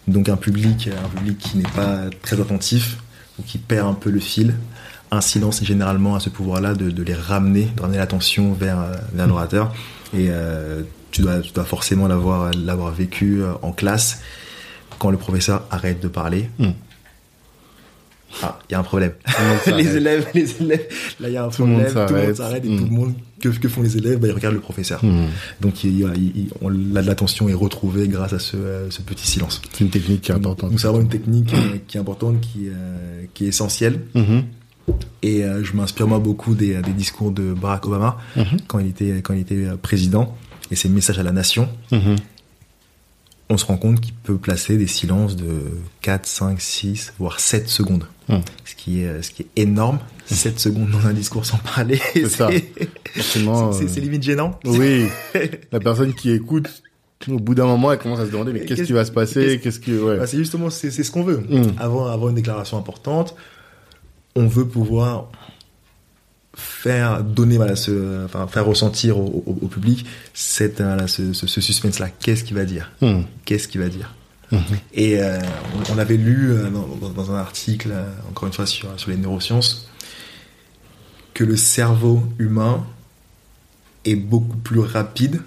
[0.10, 2.98] Donc un public, un public qui n'est pas très attentif
[3.40, 4.54] ou qui perd un peu le fil,
[5.12, 8.80] un silence est généralement à ce pouvoir-là de, de les ramener, de ramener l'attention vers,
[8.80, 9.74] euh, vers l'orateur.
[10.14, 14.22] Et euh, tu, dois, tu dois forcément l'avoir l'avoir vécu euh, en classe
[15.00, 16.50] quand le professeur arrête de parler.
[16.60, 16.70] Mm.
[18.44, 19.14] Ah, il y a un problème.
[19.68, 20.88] Les élèves, les élèves,
[21.22, 22.66] là il y a un Tout problème, tout le monde s'arrête.
[22.66, 22.78] et Mm.
[22.80, 24.20] tout le monde, que, que font les élèves?
[24.20, 25.04] Bah, Ils regardent le professeur.
[25.06, 25.28] Mhm.
[25.62, 29.26] Donc il, il- il- on- la- l'attention est retrouvée grâce à ce, euh, ce petit
[29.28, 29.62] silence.
[29.72, 30.72] C'est une technique qui est importante.
[30.78, 34.02] C'est vraiment une technique euh, qui est importante, qui, euh, qui est essentielle.
[35.22, 38.58] Et euh, je m'inspire moi beaucoup des, des discours de Barack Obama Mhm.
[38.68, 40.36] quand il était quand il était euh, président
[40.72, 41.68] et ses messages à la nation.
[41.92, 42.16] Mhm.
[43.50, 45.46] On se rend compte qu'il peut placer des silences de
[46.02, 48.06] 4, 5, 6, voire 7 secondes.
[48.30, 48.42] Mhm.
[48.66, 50.00] Ce qui est euh, ce qui est énorme.
[50.26, 52.00] 7 secondes dans un discours sans parler.
[52.14, 52.50] C'est ça.
[53.16, 54.60] C'est- euh, limite gênant.
[54.66, 55.06] Oui,
[55.72, 56.84] la personne qui écoute,
[57.28, 59.60] au bout d'un moment, elle commence à se demander mais qu'est-ce qui va se passer?
[59.62, 60.18] qu'est-ce- que ouais.
[60.18, 61.44] Bah, c'est justement c'est ce qu'on veut.
[61.78, 63.36] Avant avant une déclaration importante,
[64.36, 65.28] on veut pouvoir
[66.56, 71.34] faire donner voilà ce enfin faire ressentir au, au- au public cette euh, voilà, ce,
[71.34, 72.10] ce, ce suspense là.
[72.10, 72.92] Qu'est-ce qu'il va dire?
[73.02, 73.26] Mhm.
[73.44, 74.14] Qu'est-ce qu'il va dire?
[74.52, 74.62] Mhm.
[74.94, 75.40] Et euh,
[75.90, 76.70] on, on avait lu euh,
[77.16, 77.92] dans, un article
[78.30, 79.90] encore une fois sur sur les neurosciences
[81.34, 82.86] que le cerveau humain
[84.06, 85.42] est beaucoup plus rapide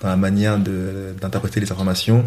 [0.00, 2.24] dans la manière d'interpréter les informations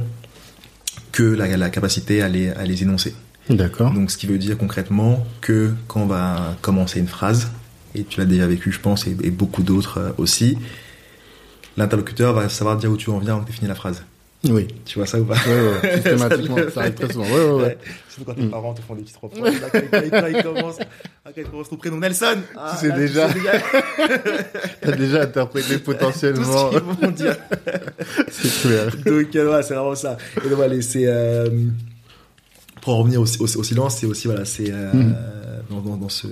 [1.13, 3.15] que la, la capacité à les, à les énoncer.
[3.51, 3.91] D'accord.
[3.93, 7.51] Donc, ce qui veut dire concrètement que quand on va commencer une phrase,
[7.95, 10.57] et tu l'as déjà vécu, je pense, et, et beaucoup d'autres euh, aussi,
[11.77, 14.03] l'interlocuteur va savoir dire où tu en viens quand tu fini la phrase.
[14.49, 14.67] Oui.
[14.85, 15.35] Tu vois ça ou pas?
[15.35, 17.25] Ouais, ouais, systématiquement, ça arrive très souvent.
[17.25, 17.77] Ouais, ouais, ouais.
[18.09, 18.49] Surtout quand tes Mm.
[18.49, 19.61] parents te font des petites reproches.
[19.61, 20.85] Là, quand, ils commencent, ah,
[21.25, 23.27] quand ils commencent ton prénom Nelson, ah, sais là, déjà.
[23.27, 23.51] tu sais déjà
[24.81, 26.71] T'as déjà interprété tout potentiellement.
[26.71, 27.35] ce qu'ils vont dire.
[28.31, 28.85] C'est clair.
[29.05, 30.17] Donc euh, voilà, c'est vraiment ça.
[30.43, 31.47] Et donc et c'est euh,
[32.81, 35.15] pour en revenir au, au- au silence, c'est aussi voilà, c'est euh, Mhm.
[35.69, 36.27] dans, dans, dans ce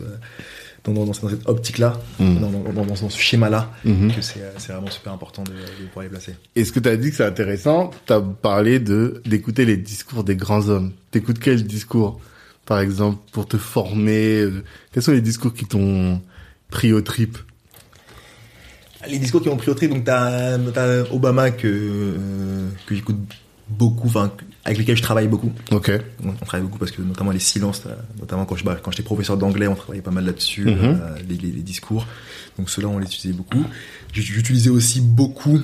[0.85, 2.39] dans, cette optique-là, Mhm.
[2.39, 4.11] dans, ce schéma-là, Mhm.
[4.15, 6.35] que c'est euh, c'est vraiment super important de, de pouvoir les placer.
[6.55, 9.77] Et ce que tu as dit que c'est intéressant, tu as parlé de d'écouter les
[9.77, 10.91] discours des grands hommes.
[11.11, 12.19] T'écoutes quel discours,
[12.65, 16.21] par exemple, pour te former euh, Quels sont les discours qui t'ont
[16.71, 17.37] pris au trip?
[19.07, 23.17] Les discours qui ont pris au tri, donc t'as as Obama que euh, que j'écoute
[23.69, 24.31] beaucoup, enfin
[24.69, 25.51] avec lesquels je travaille beaucoup.
[25.71, 25.91] Ok.
[26.23, 29.03] On, on travaille beaucoup parce que notamment les silences, euh, notamment quand je quand j'étais
[29.03, 30.77] professeur d'anglais, on travaillait pas mal là-dessus, Mhm.
[30.81, 32.05] euh, les, les, les discours.
[32.57, 33.63] Donc ceux-là, on les utilisait beaucoup.
[34.13, 35.59] J'utilisais aussi beaucoup.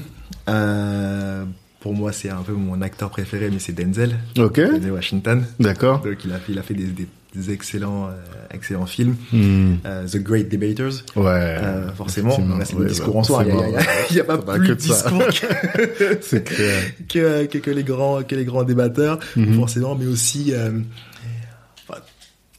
[0.49, 1.45] euh,
[1.79, 4.55] pour moi, c'est un peu mon acteur préféré, mais c'est Denzel, Ok.
[4.59, 5.45] Denzel Washington.
[5.59, 6.01] D'accord.
[6.01, 7.07] Donc il a fait, il a fait des, des
[7.49, 8.11] excellents, euh,
[8.51, 9.15] excellents films.
[9.31, 9.75] Hmm.
[9.85, 11.03] Euh, The Great Debaters.
[11.15, 11.23] Ouais.
[11.27, 13.45] Euh, forcément, c'est Ouais, des discours bah, en soi.
[14.09, 16.83] Il y a, pas plus de discours que, clair.
[17.07, 19.55] que, que, que les grands, que les grands débatteurs, Mhm.
[19.55, 20.53] forcément, mais aussi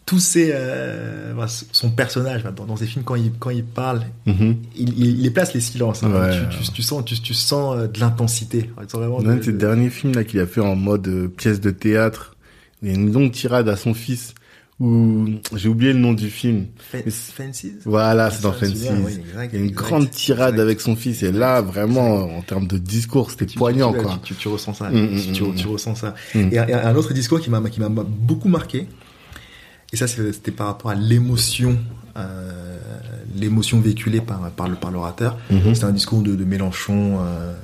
[0.04, 1.34] tous ces, euh,
[1.72, 4.56] son personnage dans, ses films quand il quand il parle, Mhm.
[4.76, 6.04] il, il, il déplace les silences.
[6.04, 6.12] hein.
[6.12, 6.30] Ouais.
[6.52, 8.70] Tu, tu, tu sens, tu, tu sens de l'intensité.
[8.92, 11.60] Vraiment L'un de- ses de- derniers films là qu'il a fait en mode euh, pièce
[11.60, 12.36] de théâtre,
[12.82, 14.34] il y a une longue tirade à son fils
[14.78, 16.66] où j'ai oublié le nom du film.
[16.78, 17.32] Fences?
[17.86, 18.68] Voilà, c'est Ça, dans Fences.
[18.68, 20.62] souviens, oui, exact, Il y a une exact, grande tirade exact.
[20.62, 24.20] avec son fils et là vraiment en termes de discours c'était poignant tu, quoi.
[24.38, 24.90] Tu, ressens ça.
[24.90, 26.14] Mm, tu, mm, tu- mm, ressens ça.
[26.34, 28.86] Et un, autre discours qui m'a qui m'a beaucoup marqué.
[29.92, 31.78] Et ça c'était par rapport à l'émotion,
[32.16, 32.76] euh,
[33.34, 35.38] l'émotion véhiculée par par le par l'orateur.
[35.50, 35.74] Mhm.
[35.74, 37.54] C'était un discours de, de Mélenchon euh,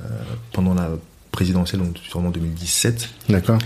[0.52, 0.88] pendant la
[1.30, 3.58] présidentielle, donc sûrement 2017, D'accord.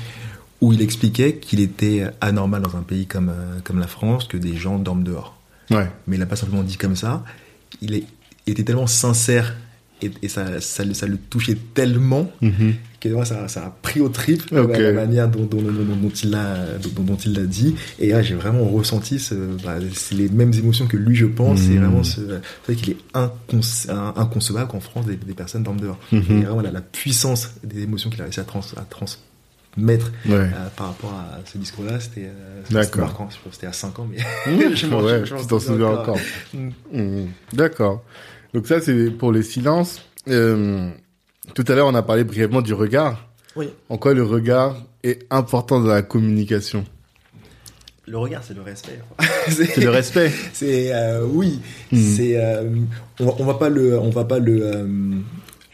[0.61, 4.37] Où il expliquait qu'il était anormal dans un pays comme euh, comme la France que
[4.37, 5.39] des gens dorment dehors.
[5.71, 5.91] Ouais.
[6.07, 7.25] Mais il n'a pas simplement dit comme ça.
[7.83, 8.05] Il, est,
[8.47, 9.57] il était tellement sincère
[10.03, 12.75] et, et ça, ça, le- ça le touchait tellement Mhm.
[13.01, 14.77] que ça, ça a pris au trip Ok.
[14.79, 16.57] la manière dont, dont, dont, dont- dont il l'a
[16.95, 19.77] dont, dont il l'a dit et là j'ai vraiment ressenti ce, bah,
[20.13, 21.79] les mêmes émotions que lui je pense c'est Mhm.
[21.81, 22.21] vraiment ce
[22.73, 26.23] qu'il est inconce- inconcevable qu'en France des, des personnes dorment dehors Mhm.
[26.31, 28.83] et vraiment la, la puissance des émotions qu'il a réussi à, trans, à
[29.77, 30.35] transmettre Ouais.
[30.35, 32.63] euh, par rapport à ce discours là c'était euh,
[32.97, 34.19] marquant c'était à 5 ans mais
[34.75, 35.23] je Mmh, m'en- ouais,
[35.61, 36.19] souviens encore.
[36.55, 36.69] Mm.
[36.93, 37.29] Mhm.
[37.53, 38.03] D'accord.
[38.55, 40.03] Donc ça c'est pour les silences.
[40.29, 40.89] Euh,
[41.55, 43.29] tout à l'heure on a parlé brièvement du regard.
[43.55, 46.85] oui En quoi le regard est important dans la communication?
[48.09, 48.99] Le regard c'est le respect
[49.49, 50.33] C'est le respect.
[50.53, 51.61] C'est euh, oui,
[51.93, 51.99] Mhm.
[52.17, 52.71] c'est euh,
[53.21, 54.87] on, on va pas le on va pas le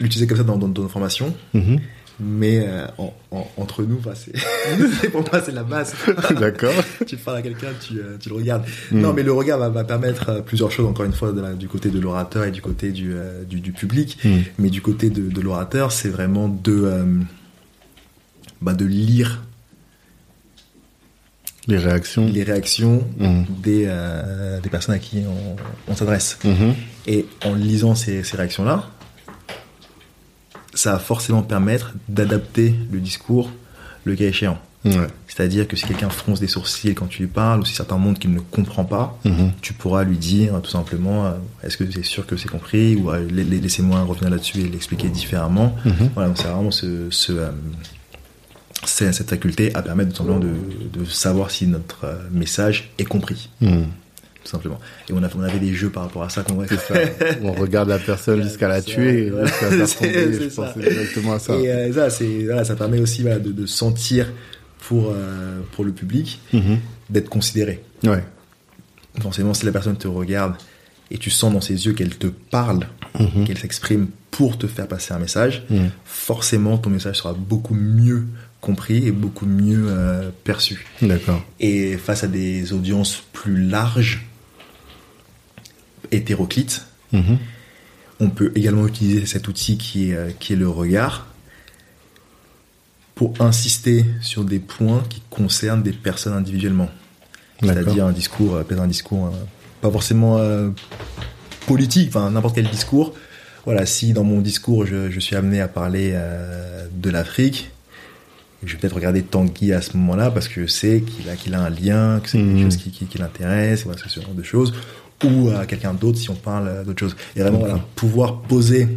[0.00, 1.78] l'utiliser comme ça dans, dans, dans nos formations, Mhm.
[2.22, 4.12] Mais euh, en, en- entre nous, bah,
[5.00, 5.94] c'est pour moi c'est la base.
[6.40, 6.72] D'accord.
[7.06, 8.64] tu parles à quelqu'un, tu, euh, tu le regardes.
[8.90, 9.00] Mhm.
[9.00, 11.54] Non, mais le regard va, va permettre euh, plusieurs choses encore une fois de la-
[11.54, 14.42] du côté de l'orateur et du côté du euh, du, du public, Mhm.
[14.58, 17.04] mais du côté de, de l'orateur, c'est vraiment de
[18.60, 19.42] bah, de lire
[21.68, 22.26] Les réactions.
[22.26, 23.44] les réactions Mhm.
[23.62, 23.90] des
[24.62, 25.56] des personnes à qui on,
[25.90, 26.38] on s'adresse.
[27.06, 28.88] Et en lisant ces, ces réactions-là,
[30.74, 33.50] ça va forcément permettre d'adapter le discours
[34.04, 34.58] le cas échéant.
[34.84, 34.96] Ouais.
[35.28, 38.18] C'est-à-dire que si quelqu'un fronce des sourcils quand tu lui parles, ou si certains montrent
[38.18, 39.52] qu'il ne comprend pas, Mhm.
[39.60, 41.32] tu pourras lui dire tout simplement euh,
[41.62, 44.68] est-ce que c'est sûr que c'est compris ou euh, la- la- laissez-moi revenir là-dessus et
[44.68, 45.76] l'expliquer différemment.
[45.84, 46.10] Mhm.
[46.14, 47.50] Voilà, donc c'est vraiment ce, ce, euh,
[48.84, 50.50] cette faculté à permettre tout simplement de,
[50.98, 53.86] de savoir si notre message est compris, Mhm.
[54.44, 54.80] Tout simplement.
[55.08, 56.94] Et on, a, on avait des jeux par rapport à ça qu'on ça.
[57.42, 59.46] On regarde la personne jusqu'à la tuer, voilà.
[59.46, 60.36] jusqu'à la faire C'est- tomber.
[60.38, 60.74] c'est Je ça.
[60.76, 61.54] exactement à ça.
[61.56, 64.26] Et euh, ça, c'est, voilà, ça permet aussi voilà, de, de sentir
[64.88, 66.78] pour, euh, pour le public Mhm.
[67.10, 67.82] d'être considéré.
[68.04, 68.24] Ouais.
[69.20, 70.54] Forcément, si la personne te regarde
[71.10, 72.86] et tu sens dans ses yeux qu'elle te parle,
[73.18, 73.44] Mhm.
[73.44, 75.90] qu'elle s'exprime pour te faire passer un message, Mhm.
[76.06, 78.24] forcément ton message sera beaucoup mieux
[78.62, 80.86] compris et beaucoup mieux euh, perçu.
[81.02, 81.44] D'accord.
[81.60, 84.24] Et face à des audiences plus larges,
[86.12, 87.38] hétéroclites, Mhm.
[88.20, 91.26] on peut également utiliser cet outil qui est, euh, qui est le regard
[93.14, 96.88] pour insister sur des points qui concernent des personnes individuellement.
[97.62, 99.30] C'est-à-dire un discours, euh, peut-être un discours euh,
[99.80, 100.70] pas forcément euh,
[101.66, 103.14] politique, enfin n'importe quel discours.
[103.64, 107.70] Voilà, si dans mon discours je, je suis amené à parler euh, de l'Afrique,
[108.64, 111.54] je vais peut-être regarder Tanguy à ce moment-là parce que je sais qu'il a, qu'il
[111.54, 112.52] a un lien, que c'est Mhm.
[112.54, 114.72] quelque chose qui, qui, qui l'intéresse, voilà, ce genre de choses.
[115.24, 117.16] Ou à quelqu'un d'autre si on parle euh, d'autre chose.
[117.36, 118.88] Et vraiment, voilà, pouvoir poser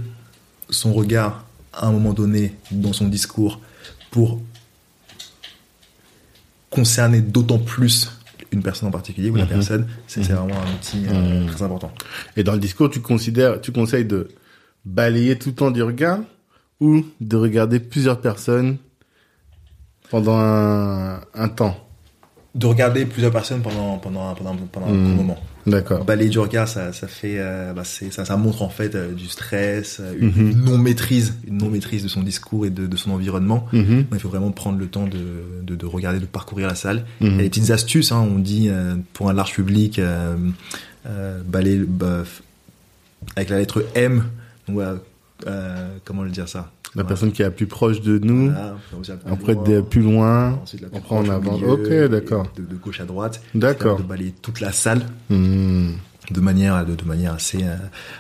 [0.70, 3.60] son regard à un moment donné dans son discours
[4.12, 4.40] pour
[6.70, 8.12] concerner d'autant plus
[8.52, 9.50] une personne en particulier ou la Mhm.
[9.50, 10.40] personne, c'est c'est Mhm.
[10.40, 11.48] vraiment un outil euh, Mhm.
[11.48, 11.92] très important.
[12.38, 14.30] Et dans le discours, tu considères, tu conseilles de
[14.86, 16.20] balayer tout le temps du regard
[16.80, 18.78] ou de regarder plusieurs personnes
[20.16, 21.76] pendant un, un temps.
[22.54, 25.08] De regarder plusieurs personnes pendant, pendant, pendant, pendant un Mhm.
[25.08, 25.40] court moment.
[25.68, 26.06] D'accord.
[26.06, 29.12] Balayer du regard, ça, ça fait, euh, bah, c'est- ça, ça montre en fait euh,
[29.12, 30.64] du stress, euh, une Mhm.
[30.64, 33.66] non maîtrise, une non maîtrise de son discours et de, de son environnement.
[33.74, 34.06] Mhm.
[34.14, 35.20] Il faut vraiment prendre le temps de,
[35.64, 37.04] de, de regarder, de parcourir la salle.
[37.20, 37.28] Mhm.
[37.28, 40.00] Il y a des petites astuces, hein, on dit euh, pour un large public,
[41.46, 42.24] balayer bah,
[43.36, 44.24] avec la lettre M.
[44.68, 44.96] Donc, voilà,
[46.06, 46.72] comment le dire ça?
[46.96, 48.76] La personne qui est la plus proche de nous, Voilà,
[49.30, 51.56] après loin, de plus loin, ensuite la plus après en avant.
[51.56, 52.48] Ok, d'accord.
[52.56, 53.42] De, de gauche à droite.
[53.54, 53.98] D'accord.
[53.98, 55.94] De balayer toute la salle Mhm.
[56.32, 57.76] de manière, de, de manière assez, euh,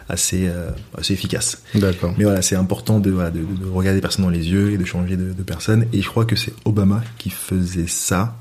[0.09, 1.61] assez, euh, assez efficace.
[1.73, 2.13] D'accord.
[2.17, 4.71] Mais voilà, c'est important de, voilà, de, de- de regarder les personnes dans les yeux
[4.73, 5.85] et de changer de, de personne.
[5.93, 8.35] Et je crois que c'est Obama qui faisait ça.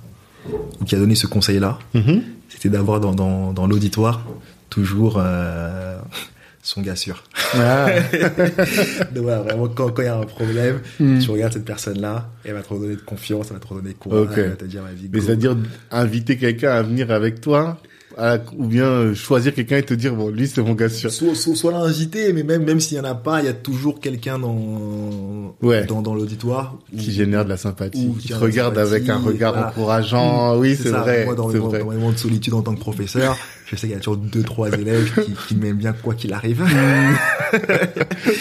[0.84, 2.22] qui a donné ce conseil-là, Mhm.
[2.50, 4.26] c'était d'avoir dans, dans, dans l'auditoire
[4.68, 5.96] toujours euh,
[6.64, 7.22] son gars sûr.
[7.54, 7.86] Ah,
[9.14, 11.18] Donc voilà, vraiment, quand quand il y a un problème, Mm.
[11.20, 14.22] tu regardes cette personne-là, elle va te redonner de confiance, elle va te redonner courage,
[14.22, 14.32] Ok.
[14.38, 15.56] elle va te dire, vas-y, mais c'est-à-dire
[15.90, 17.78] inviter quelqu'un à venir avec toi,
[18.16, 21.10] à- ou bien euh, choisir quelqu'un et te dire bon lui c'est mon gars sûr.
[21.12, 23.52] Soit, soit, soit l'invité, mais même, même s'il y en a pas, il y a
[23.52, 25.84] toujours quelqu'un dans, Ouais.
[25.86, 26.76] dans, dans l'auditoire.
[26.96, 29.68] qui génère de la sympathie, qui qui te regarde avec un regard voilà.
[29.68, 30.56] encourageant.
[30.58, 31.80] Oui, c'est vrai, Moi, dans, c'est dans- vrai.
[31.80, 33.36] dans mes moments de solitude en tant que professeur,
[33.66, 36.32] je sais qu'il y a toujours deux, trois élèves qui, qui m'aiment bien quoi qu'il
[36.32, 36.62] arrive.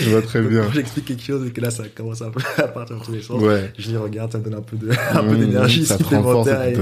[0.01, 0.63] Je vois très Donc, bien.
[0.63, 3.21] quand j'explique quelque chose et que là, ça commence à, à partir dans tous les
[3.21, 3.41] sens.
[3.41, 3.71] Ouais.
[3.77, 6.03] Je les regarde, ça me donne un peu de, un peu Mmh, d'énergie ça te
[6.03, 6.75] renforce supplémentaire et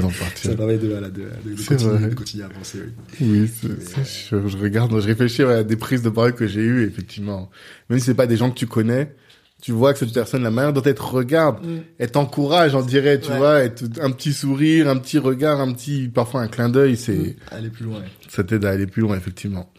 [0.48, 2.80] ça permet de, voilà, de, de, de continuer, de continuer à avancer,
[3.20, 3.28] oui.
[3.42, 4.48] Oui, c'est c'est sûr.
[4.48, 7.50] Je regarde, je réfléchis à des prises de parole que j'ai eues, effectivement.
[7.90, 9.14] Même si c'est pas des gens que tu connais,
[9.62, 11.60] tu vois que cette personne, la manière dont elle te regarde,
[12.00, 13.38] elle t'encourage, on dirait, tu Ouais.
[13.38, 13.60] vois,
[14.02, 17.86] un petit sourire, un petit regard, un petit, parfois un clin d'œil, c'est, Aller plus
[17.86, 18.02] loin.
[18.28, 19.72] ça t'aide à aller plus loin, effectivement.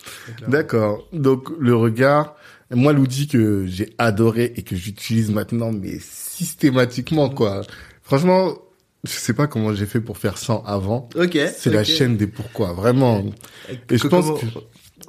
[0.48, 1.06] D'accord.
[1.12, 2.36] Donc, le regard,
[2.70, 7.62] moi, l'outil que j'ai adoré et que j'utilise maintenant, mais systématiquement, quoi.
[8.02, 8.54] Franchement,
[9.04, 11.08] je sais pas comment j'ai fait pour faire sans avant.
[11.16, 11.36] Ok.
[11.56, 13.24] C'est la chaîne des pourquoi, vraiment.
[13.90, 14.46] Et je Comment- pense que,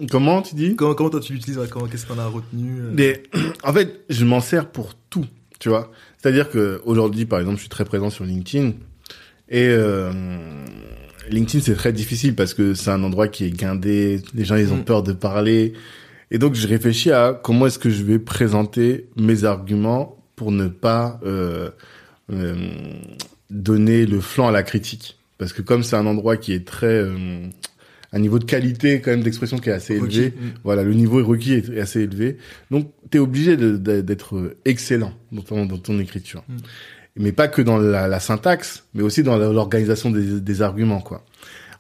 [0.10, 0.76] comment tu dis?
[0.76, 2.92] Comment, comment toi tu l'utilises ouais, Qu'est-ce qu'on a retenu euh?
[2.94, 3.24] Mais,
[3.64, 5.26] en fait, je m'en sers pour tout,
[5.60, 5.92] tu vois.
[6.22, 8.74] C'est-à-dire que aujourd'hui, par exemple, je suis très présent sur LinkedIn
[9.50, 10.12] et euh,
[11.30, 14.72] LinkedIn c'est très difficile parce que c'est un endroit qui est guindé, les gens ils
[14.72, 14.86] ont Mm.
[14.86, 15.74] peur de parler
[16.32, 20.68] et donc je réfléchis à comment est-ce que je vais présenter mes arguments pour ne
[20.68, 21.70] pas euh,
[22.32, 22.56] euh,
[23.50, 26.88] donner le flanc à la critique parce que comme c'est un endroit qui est très
[26.88, 27.48] euh,
[28.14, 30.18] un niveau de qualité quand même d'expression qui est assez Requis.
[30.20, 30.50] élevé Mm.
[30.64, 32.38] voilà, le niveau requis est assez élevé.
[32.72, 36.44] Donc, tu es obligé d'être excellent dans ton, dans ton écriture.
[36.48, 36.54] Mm.
[37.18, 41.26] Mais pas que dans la, la syntaxe, mais aussi dans l'organisation des, des arguments, quoi.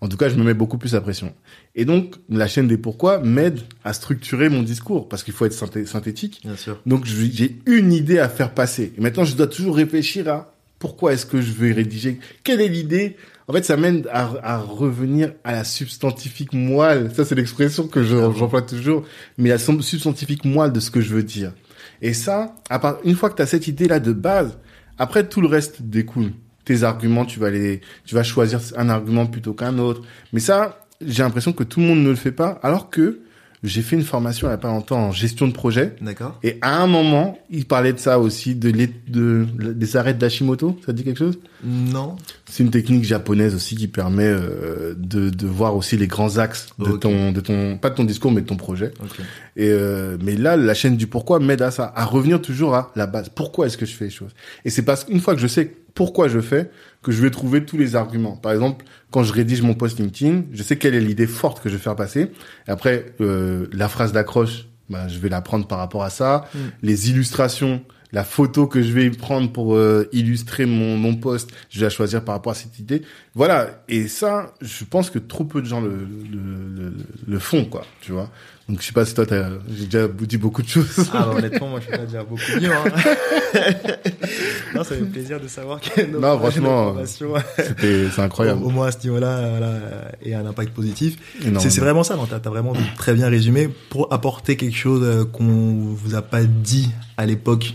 [0.01, 1.33] En tout cas, je me mets beaucoup plus la pression.
[1.75, 5.53] Et donc, la chaîne des pourquoi m'aide à structurer mon discours, parce qu'il faut être
[5.53, 6.41] synthé- synthétique.
[6.43, 6.81] Bien sûr.
[6.85, 8.91] Donc, j'ai une idée à faire passer.
[8.97, 12.67] Et maintenant, je dois toujours réfléchir à pourquoi est-ce que je vais rédiger, quelle est
[12.67, 13.15] l'idée.
[13.47, 17.11] En fait, ça mène à, à revenir à la substantifique moelle.
[17.13, 19.03] Ça, c'est l'expression que je- j'emploie toujours.
[19.37, 21.53] Mais la sub- substantifique moelle de ce que je veux dire.
[22.01, 24.57] Et ça, à part, une fois que tu as cette idée-là de base,
[24.97, 26.31] après, tout le reste découle.
[26.65, 30.01] Tes arguments, tu vas les, tu vas choisir un argument plutôt qu'un autre.
[30.31, 33.19] Mais ça, j'ai l'impression que tout le monde ne le fait pas, alors que
[33.63, 35.95] j'ai fait une formation il n'y a pas longtemps en gestion de projet.
[36.01, 36.37] D'accord.
[36.43, 40.79] Et à un moment, il parlait de ça aussi, de, l'é- de, des arrêts d'Hashimoto.
[40.81, 41.39] Ça te dit quelque chose?
[41.63, 42.17] Non.
[42.49, 46.67] C'est une technique japonaise aussi qui permet euh, de, de voir aussi les grands axes
[46.77, 48.91] de ton, de ton, pas de ton discours, mais de ton projet.
[49.01, 49.19] Ok.
[49.55, 52.91] Et euh, mais là, la chaîne du pourquoi m'aide à ça, à revenir toujours à
[52.95, 53.29] la base.
[53.29, 54.31] Pourquoi est-ce que je fais les choses?
[54.65, 56.69] Et c'est parce qu'une fois que je sais pourquoi je fais,
[57.01, 58.35] que je vais trouver tous les arguments.
[58.35, 61.69] Par exemple, quand je rédige mon post LinkedIn, je sais quelle est l'idée forte que
[61.69, 62.31] je vais faire passer.
[62.67, 66.45] Et après, euh, la phrase d'accroche, bah, je vais la prendre par rapport à ça.
[66.53, 66.59] Mm.
[66.81, 67.81] Les illustrations,
[68.11, 71.89] la photo que je vais prendre pour euh, illustrer mon, mon post, je vais la
[71.89, 73.01] choisir par rapport à cette idée.
[73.35, 73.83] Voilà.
[73.89, 76.93] Et ça, je pense que trop peu de gens le, le, le,
[77.27, 77.83] le font, quoi.
[78.01, 78.29] Tu vois.
[78.69, 81.09] Donc je sais pas si toi, t'as- j'ai déjà dit beaucoup de choses.
[81.13, 82.71] Ah, bah, honnêtement, moi, je peux pas dire beaucoup mieux.
[82.71, 82.83] Hein.
[84.75, 88.63] non, ça fait plaisir de savoir que nos, Non, franchement, C'était, c'est incroyable.
[88.63, 89.79] au moins à ce niveau-là, voilà,
[90.21, 91.17] et un impact positif.
[91.59, 95.01] C'est c'est vraiment ça, non T'as as vraiment très bien résumé pour apporter quelque chose
[95.03, 97.73] euh, qu'on vous a pas dit à l'époque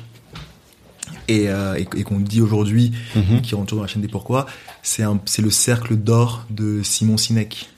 [1.28, 3.42] et, euh, et, et qu'on dit aujourd'hui, Mhm.
[3.42, 4.46] qui rentre toujours dans la chaîne des pourquoi.
[4.88, 7.68] C'est un- c'est le cercle d'or de Simon Sinek.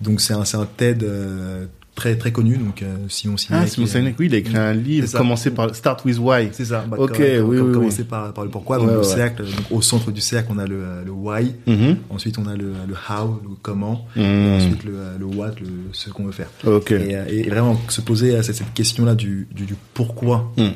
[0.00, 3.60] Donc c'est un, c'est un TED euh, très très connu, donc euh, Simon Sinek.
[3.62, 6.48] Ah, Simon euh, Sinek, oui, il a écrit un livre, commencé par Start with Why.
[6.50, 6.84] C'est ça.
[6.88, 8.08] Bah, Ok, oui, oui, Commencer oui.
[8.08, 8.78] par, par le pourquoi.
[8.78, 9.04] Ouais, Donc le ouais.
[9.04, 11.54] cercle, donc au centre du cercle, on a le, le why.
[11.68, 11.98] Mhm.
[12.10, 14.06] Ensuite, on a le, le how, le comment.
[14.16, 14.52] Et Mhm.
[14.56, 16.50] ensuite, le, le what, le, ce qu'on veut faire.
[16.66, 16.90] Ok.
[16.90, 20.72] Et, et vraiment se poser à cette, cette question-là du, du, du pourquoi, Mhm.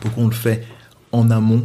[0.00, 0.64] pourquoi on le fait
[1.10, 1.64] en amont,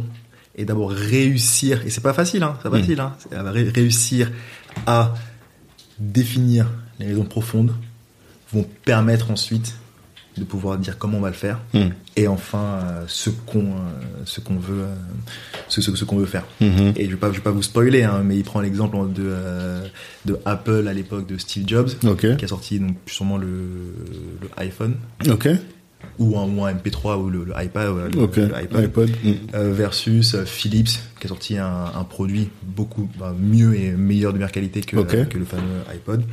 [0.56, 2.80] et d'abord réussir, et c'est pas facile, hein, c'est pas Mm.
[2.80, 3.14] facile, hein,
[3.50, 4.30] ré- réussir
[4.86, 5.14] à
[5.98, 7.72] définir les raisons profondes
[8.52, 9.74] vont permettre ensuite
[10.38, 11.92] de pouvoir dire comment on va le faire, Mhm.
[12.16, 14.94] et enfin euh, ce qu'on euh, ce qu'on veut euh,
[15.68, 16.44] ce, ce, ce qu'on veut faire.
[16.60, 16.94] Mhm.
[16.96, 19.22] Et je vais pas je vais pas vous spoiler, hein, mais il prend l'exemple de
[19.26, 19.86] euh,
[20.24, 21.90] de Apple à l'époque de Steve Jobs
[22.38, 23.48] qui a sorti donc sûrement le,
[24.40, 24.94] le iPhone.
[26.18, 29.10] Ou un, ou un MP3 ou le, le iPad le, le iPod iPod.
[29.24, 29.34] Mhm.
[29.54, 30.90] euh, versus euh, Philips
[31.20, 34.96] qui a sorti un, un produit beaucoup bah, mieux et meilleur de meilleure qualité que,
[35.24, 36.24] que le fameux iPod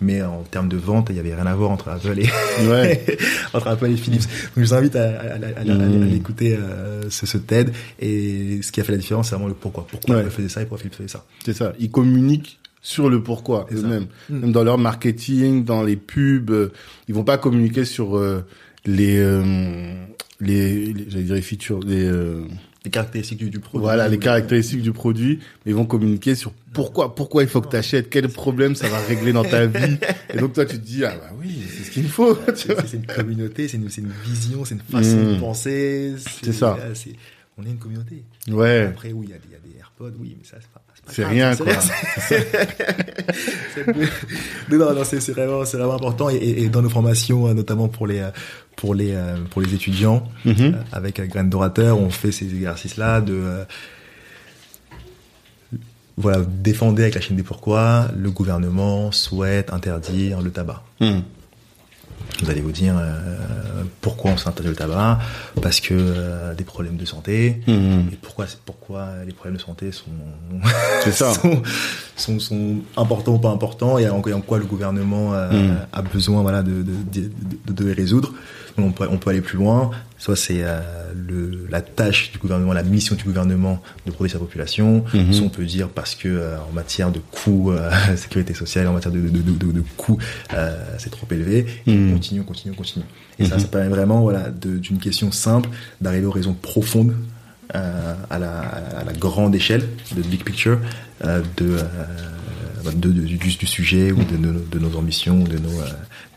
[0.00, 2.28] mais en termes de vente, il y avait rien à voir entre Apple et
[2.68, 3.04] Ouais.
[3.52, 4.20] entre Apple et Philips.
[4.22, 6.02] Donc je vous invite à, à, à, à- à- Mm.
[6.02, 9.48] à l'écouter euh, ce, ce TED et ce qui a fait la différence, c'est vraiment
[9.48, 9.88] le pourquoi.
[9.90, 10.20] Pourquoi Ouais.
[10.20, 11.24] Apple faisait ça et pourquoi Philips faisait ça.
[11.44, 11.72] C'est ça.
[11.80, 14.06] Ils communiquent sur le pourquoi eux-mêmes.
[14.30, 14.38] Mm.
[14.38, 16.70] Même dans leur marketing, dans les pubs, euh,
[17.08, 18.44] ils vont pas communiquer sur euh,
[18.86, 19.94] les, euh,
[20.40, 22.44] les, les- j'allais dire les features, les, euh,
[22.84, 23.82] Les caractéristiques du, du produit.
[23.84, 27.68] voilà, les caractéristiques du produit, mais ils vont communiquer sur pourquoi, pourquoi il faut que
[27.70, 29.96] tu achètes, quel problème ça va régler dans ta vie.
[30.32, 32.38] Et donc toi, tu te dis, ah bah oui, c'est ce qu'il me faut.
[32.54, 36.14] C'est une communauté, c'est une, c'est une vision, c'est une façon de penser.
[36.42, 36.76] C'est ça.
[36.78, 37.14] là, c'est-
[37.60, 38.22] on est une communauté.
[38.48, 40.58] Ouais, Après, oui, il y, a des- il y a des AirPods, oui, mais ça,
[40.60, 40.84] c'est pas.
[41.10, 41.66] C'est rien, quoi.
[44.70, 46.28] Non, non, c'est vraiment, c'est vraiment important.
[46.30, 48.26] Et, dans nos formations, euh, notamment pour les,
[48.76, 50.54] pour les, euh, pour les étudiants, Mhm.
[50.58, 53.64] euh, avec euh, Grain d'orateur, on fait ces exercices-là de,
[56.16, 60.82] voilà, défendez avec la chaîne des pourquoi, le gouvernement souhaite interdire le tabac.
[61.00, 61.20] Hmm.
[62.42, 65.18] Vous allez vous dire euh, pourquoi on s'interdit le tabac?
[65.60, 67.60] Parce que euh, des problèmes de santé.
[67.66, 68.10] Mhm.
[68.12, 70.04] Et pourquoi, pourquoi les problèmes de santé sont,
[71.10, 71.32] ça.
[71.34, 71.62] sont,
[72.16, 73.98] sont, sont importants ou pas importants?
[73.98, 75.76] Et en, et en quoi le gouvernement euh, Mm.
[75.92, 77.30] a besoin voilà, de, de, de,
[77.66, 78.32] de- de les résoudre?
[78.78, 79.90] On, peut, on peut aller plus loin.
[80.18, 80.80] Soit c'est euh,
[81.70, 85.04] la tâche du gouvernement, la mission du gouvernement de protéger sa population.
[85.14, 85.32] Mhm.
[85.32, 88.92] Soit on peut dire parce que euh, en matière de coûts, euh, sécurité sociale, en
[88.94, 90.18] matière de, de, de, de, de coûts,
[90.98, 91.66] c'est trop élevé.
[91.86, 92.10] Et Mhm.
[92.10, 93.04] on continue, on continue, on continue.
[93.38, 93.60] Et ça, Mhm.
[93.62, 95.68] ça permet vraiment voilà, d'une question simple
[96.00, 97.14] d'arriver aux raisons profondes
[97.74, 99.84] à, la, à la grande échelle,
[100.16, 100.78] de big picture,
[101.22, 101.76] de,
[102.84, 105.86] de, de- du, du sujet ou de, nos- de nos ambitions ou de nos, euh,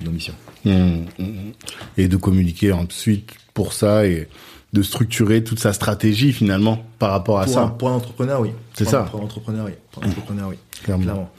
[0.02, 0.34] de nos missions.
[0.66, 1.06] Mhm.
[1.20, 1.54] Mhm.
[1.98, 4.28] Et de communiquer ensuite pour ça et
[4.74, 7.62] de structurer toute sa stratégie finalement par rapport à Pour, ça.
[7.64, 8.52] un, pour un entrepreneur, oui.
[8.74, 9.04] C'est ça.
[9.12, 9.74] Pour un entrepreneur, oui.
[9.92, 10.56] Pour un entrepreneur, oui.
[10.84, 11.04] Clairement.
[11.04, 11.32] Clairement.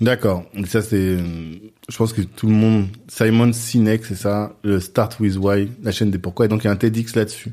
[0.00, 0.44] D'accord.
[0.66, 5.36] Ça c'est, je pense que tout le monde, Simon Sinek, c'est ça, le Start with
[5.36, 6.46] Why, la chaîne des pourquoi.
[6.46, 7.52] Et donc il y a un TEDx là-dessus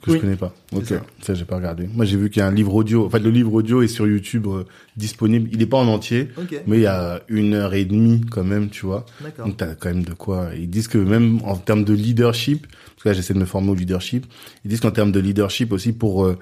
[0.00, 0.16] que Oui.
[0.16, 0.54] je connais pas.
[0.72, 0.84] Ok.
[0.86, 1.02] ça.
[1.22, 1.88] Ça, j'ai pas regardé.
[1.94, 3.06] Moi j'ai vu qu'il y a un livre audio.
[3.06, 4.64] En fait, le livre audio est sur YouTube euh,
[4.96, 5.48] disponible.
[5.52, 6.62] Il est pas en entier, Ok.
[6.66, 9.04] mais il y a une heure et demie quand même, tu vois.
[9.20, 9.46] D'accord.
[9.46, 10.50] Donc t'as quand même de quoi.
[10.56, 13.70] Ils disent que même en termes de leadership, parce que là j'essaie de me former
[13.70, 14.26] au leadership,
[14.64, 16.38] ils disent qu'en termes de leadership aussi pour euh,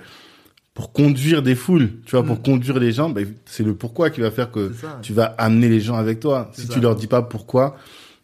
[0.74, 2.42] pour conduire des foules, tu vois, pour Mm.
[2.42, 5.80] conduire les gens, ben, c'est le pourquoi qui va faire que tu vas amener les
[5.80, 6.52] gens avec toi.
[6.54, 6.72] Si ça.
[6.74, 7.76] tu leur dis pas pourquoi,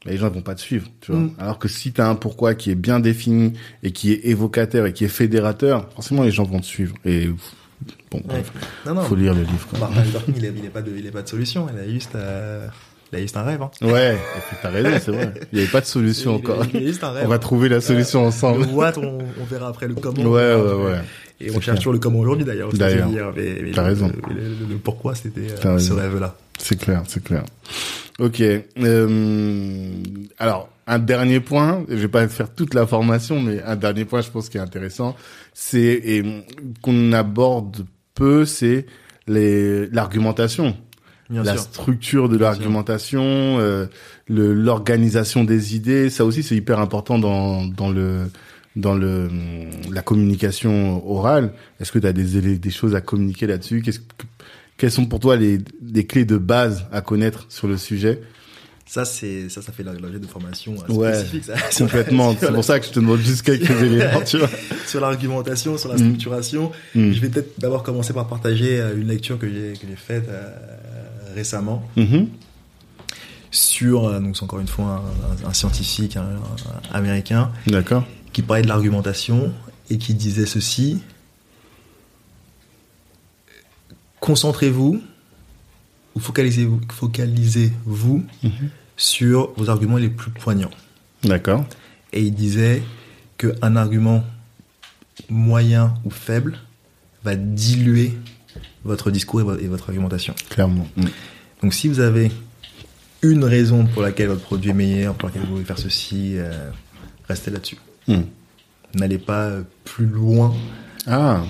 [0.07, 1.21] les gens vont pas te suivre, tu vois.
[1.23, 1.33] Mm.
[1.39, 3.53] Alors que si tu as un pourquoi qui est bien défini
[3.83, 6.95] et qui est évocateur et qui est fédérateur, forcément les gens vont te suivre.
[7.05, 7.27] Et
[8.11, 8.23] bon, Ouais.
[8.27, 8.53] bref,
[8.87, 9.03] Non, non.
[9.03, 9.67] faut lire le livre.
[9.69, 9.79] Quoi.
[9.81, 11.67] Martin Luther King, il n'a pas, il pas de solution.
[11.75, 12.67] Il a juste, euh,
[13.13, 13.63] il a juste un rêve.
[13.63, 13.71] Hein.
[13.83, 15.35] Ouais, et puis t'as raison, c'est vrai.
[15.53, 16.65] Il y avait pas de solution Il encore.
[16.73, 17.25] Il a juste un rêve.
[17.27, 18.67] On va trouver la solution Le ensemble.
[18.73, 20.23] what, on, on verra après le comment.
[20.23, 20.99] Ouais, ouais, ouais.
[21.41, 22.73] Et on cherche toujours le comment aujourd'hui d'ailleurs.
[22.73, 23.11] D'ailleurs.
[23.75, 24.09] T'as raison.
[24.29, 26.37] Le, le- le pourquoi c'était euh, ce rêve-là.
[26.59, 27.45] C'est clair, c'est clair.
[28.21, 28.41] Ok.
[28.99, 29.91] Euh,
[30.39, 34.21] alors, un dernier point, je vais pas faire toute la formation, mais un dernier point,
[34.21, 35.17] je pense qui est intéressant,
[35.53, 36.23] c'est et
[36.83, 38.87] qu'on aborde peu, c'est
[39.27, 40.77] les l'argumentation,
[41.31, 41.63] Bien la sûr.
[41.63, 43.23] structure de l'argumentation,
[43.59, 43.87] euh,
[44.29, 46.11] l'organisation des idées.
[46.11, 48.31] Ça aussi, c'est hyper important dans dans le
[48.77, 49.29] dans le
[49.93, 51.53] la communication orale.
[51.81, 53.83] Est-ce que tu as des des choses à communiquer là-dessus?
[53.83, 54.05] Qu'est-ce que
[54.77, 55.59] quelles sont pour toi les,
[55.93, 58.21] les clés de base à connaître sur le sujet?
[58.87, 61.45] Ça, c'est ça, ça fait l'objet de formation euh, Ouais, spécifique.
[61.45, 62.37] Ça, Complètement.
[62.39, 64.51] C'est pour ça que je te demande juste quelques éléments, tu vois.
[64.87, 65.99] Sur l'argumentation, sur la Mm.
[65.99, 66.71] structuration.
[66.95, 67.13] Mm.
[67.13, 70.27] Je vais peut-être d'abord commencer par partager euh, une lecture que j'ai que j'ai faite
[70.29, 70.51] euh,
[71.35, 72.29] récemment Mhm.
[73.55, 75.03] Sur euh, donc c'est encore une fois
[75.47, 76.23] un, scientifique un-
[76.91, 78.05] un américain D'accord.
[78.33, 79.53] qui parlait de l'argumentation
[79.91, 81.01] et qui disait ceci
[84.21, 85.03] concentrez-vous
[86.15, 88.71] ou focalisez-vous focalisez-vous Mhm.
[88.97, 90.71] sur vos arguments les plus poignants
[91.23, 91.65] D'accord.
[92.13, 92.83] et il disait
[93.39, 94.25] qu'un argument
[95.29, 96.59] moyen ou faible
[97.25, 98.15] va diluer
[98.85, 100.35] votre discours et votre argumentation.
[100.51, 100.87] Clairement.
[100.97, 101.05] Mm.
[101.63, 102.31] Donc si vous avez
[103.31, 106.71] une raison pour laquelle votre produit est meilleur, pour laquelle vous voulez faire ceci, euh,
[107.29, 107.79] restez là-dessus.
[108.09, 108.21] Mm.
[108.97, 110.55] N'allez pas euh, plus loin.
[111.07, 111.43] Ah.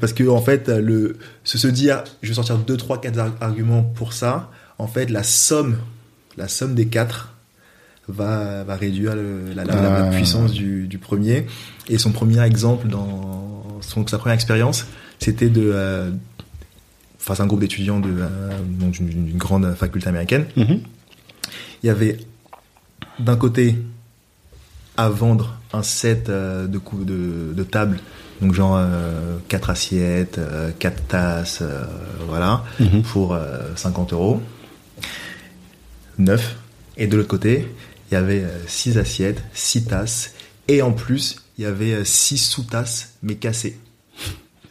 [0.00, 3.32] Parce que en fait, le, se, se dire, je vais sortir 2, 3, 4 ar-
[3.40, 5.76] arguments pour ça, en fait, la somme,
[6.36, 7.32] la somme des quatre
[8.08, 10.10] va, va réduire le- la, la- la Ah.
[10.10, 11.46] puissance du, du premier.
[11.88, 14.86] Et son premier exemple dans son, sa première expérience,
[15.18, 16.10] c'était de euh,
[17.18, 18.50] face à un groupe d'étudiants de, euh,
[18.90, 20.46] d'une grande faculté américaine.
[20.56, 20.80] Mhm.
[21.82, 22.18] Il y avait
[23.18, 23.76] d'un côté
[24.96, 27.98] à vendre un set euh, de, cou- de, de tables,
[28.40, 30.40] donc genre euh, 4 assiettes,
[30.78, 31.84] 4 tasses, euh,
[32.26, 33.02] voilà, Mhm.
[33.02, 34.42] pour euh, 50 euros.
[36.18, 36.56] Neuf.
[36.96, 37.68] Et de l'autre côté,
[38.10, 40.32] il y avait euh, six assiettes, six tasses,
[40.68, 43.78] et en plus, il y avait euh, six sous-tasses, mais cassées.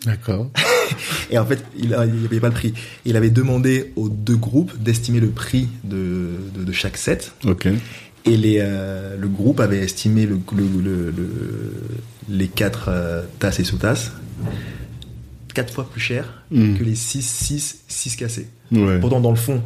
[0.06, 0.50] D'accord.
[1.32, 2.74] Et en fait, il n'avait pas le prix.
[3.06, 7.34] Il avait demandé aux deux groupes d'estimer le prix de, de, de chaque set.
[7.46, 7.68] Ok.
[8.26, 11.74] Et les, euh, le groupe avait estimé le, le, le- le-
[12.30, 14.12] les quatre euh, tasses et sous-tasses
[15.54, 16.76] quatre fois plus cher Mm.
[16.78, 18.48] que les 6, 6, 6 cassés.
[18.72, 19.00] Ouais.
[19.00, 19.64] Pourtant, dans le fond,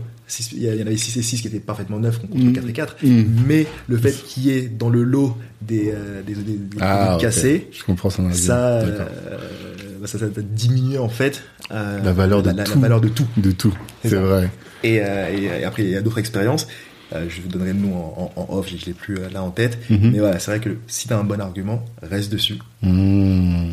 [0.54, 2.54] il y en avait 6 et 6 qui étaient parfaitement neufs contre Mm.
[2.54, 2.96] 4 et 4.
[3.04, 3.24] Mm.
[3.48, 7.18] Mais le fait qu'il y ait dans le lot des, euh, des, des, des Ah,
[7.20, 9.08] cassés, Je comprends ça, euh,
[10.00, 12.80] bah, ça, ça a diminué en fait euh, La valeur de la, la tout.
[12.80, 13.28] valeur de tout.
[13.38, 13.76] De tout.
[14.04, 14.50] C'est vrai.
[14.84, 16.68] Et, euh, et, après, il y a d'autres expériences.
[17.12, 19.50] Je vous donnerai le nom en, en, en off, je, je l'ai plus là en
[19.50, 19.80] tête.
[19.90, 20.12] Mhm.
[20.12, 23.72] Mais voilà, c'est vrai que si tu as un bon argument, reste dessus Mmh.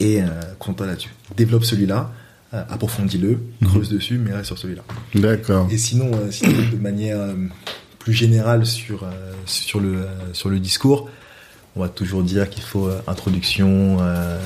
[0.00, 0.20] et
[0.60, 1.10] concentre-toi là-dessus.
[1.36, 2.12] Développe celui-là,
[2.52, 4.82] approfondis-le, creuse dessus, mais reste sur celui-là.
[5.14, 5.68] D'accord.
[5.70, 7.34] Et sinon, euh, sinon, de manière euh,
[7.98, 11.10] plus générale sur, euh, sur, le, euh, sur le discours,
[11.76, 14.40] on va toujours dire qu'il faut euh, introduction, euh,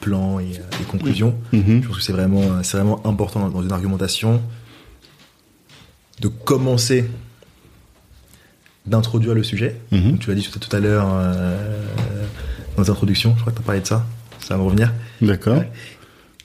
[0.00, 1.34] plan et, euh, et conclusion.
[1.52, 1.82] Mhm.
[1.82, 4.40] Je pense que c'est vraiment, euh, c'est vraiment important dans- une argumentation
[6.20, 7.10] de commencer
[8.86, 9.76] d'introduire le sujet.
[9.90, 10.10] Mhm.
[10.12, 11.84] Donc, tu l'as dit tout, tout à l'heure euh,
[12.76, 14.06] dans l'introduction, je crois que tu as parlé de ça,
[14.40, 14.92] ça va me revenir.
[15.20, 15.62] D'accord.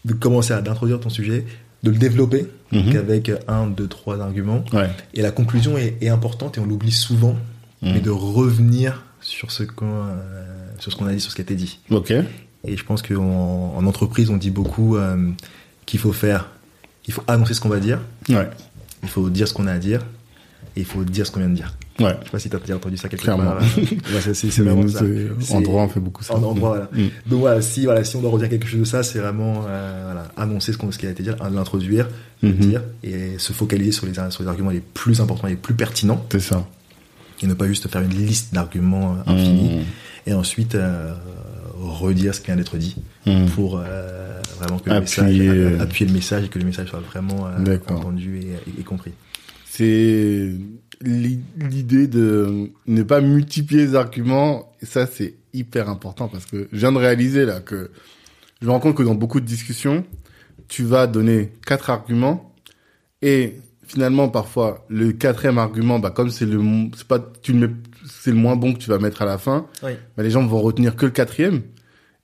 [0.06, 1.46] De commencer à d'introduire ton sujet,
[1.84, 2.84] de le développer Mhm.
[2.86, 4.64] donc avec un, deux, trois arguments.
[4.74, 4.90] Ouais.
[5.14, 7.36] Et la conclusion est, est importante et on l'oublie souvent,
[7.82, 7.94] Mhm.
[7.94, 10.16] mais de revenir sur ce qu'on euh,
[10.80, 11.80] sur ce qu'on a dit, sur ce qui a été dit.
[11.92, 12.12] Ok.
[12.12, 15.30] Et je pense qu'en en entreprise, on dit beaucoup euh,
[15.86, 16.50] qu'il faut faire,
[17.08, 18.00] il faut annoncer ce qu'on va dire,
[18.30, 18.50] Ouais.
[19.04, 20.02] il faut dire ce qu'on a à dire,
[20.76, 21.76] et il faut dire ce qu'on vient de dire.
[22.04, 22.16] Ouais.
[22.22, 23.52] Je sais pas si tu as déjà entendu ça quelque Clairement.
[23.52, 23.62] part.
[23.78, 25.56] Ouais, c'est- c'est c'est Mais vraiment ça.
[25.56, 26.36] en droit, on fait beaucoup ça.
[26.36, 26.90] En, en droit, voilà.
[26.94, 27.10] Mm.
[27.30, 30.02] Donc voilà, si, voilà, si on doit redire quelque chose de ça, c'est vraiment euh,
[30.06, 32.08] voilà, annoncer ce, qu'on- ce qui a été dit, l'introduire,
[32.44, 32.56] le Mhm.
[32.58, 35.74] dire, et se focaliser sur les, sur les arguments les plus importants et les plus
[35.76, 36.68] pertinents, C'est ça.
[37.44, 39.84] et ne pas juste faire une liste d'arguments euh, infinis, Mhm.
[40.28, 41.14] et ensuite euh,
[41.80, 42.96] redire ce qui vient d'être dit,
[43.26, 43.48] Mhm.
[43.50, 46.90] pour euh, vraiment que le Appuyer, message, euh, appuyer le message et que le message
[46.90, 49.12] soit vraiment euh, entendu et, et- et compris.
[49.70, 50.52] C'est
[51.02, 54.72] l'idée de ne pas multiplier les arguments.
[54.84, 57.92] Ça, c'est hyper important parce que je viens de réaliser là que
[58.62, 60.06] je me rends compte que dans beaucoup de discussions,
[60.68, 62.54] tu vas donner quatre arguments
[63.22, 66.62] et finalement parfois le quatrième argument, bah comme c'est le
[66.96, 67.74] c'est pas tu le mets
[68.10, 69.92] c'est le moins bon que tu vas mettre à la fin, Oui.
[70.16, 71.62] bah, les gens vont retenir que le quatrième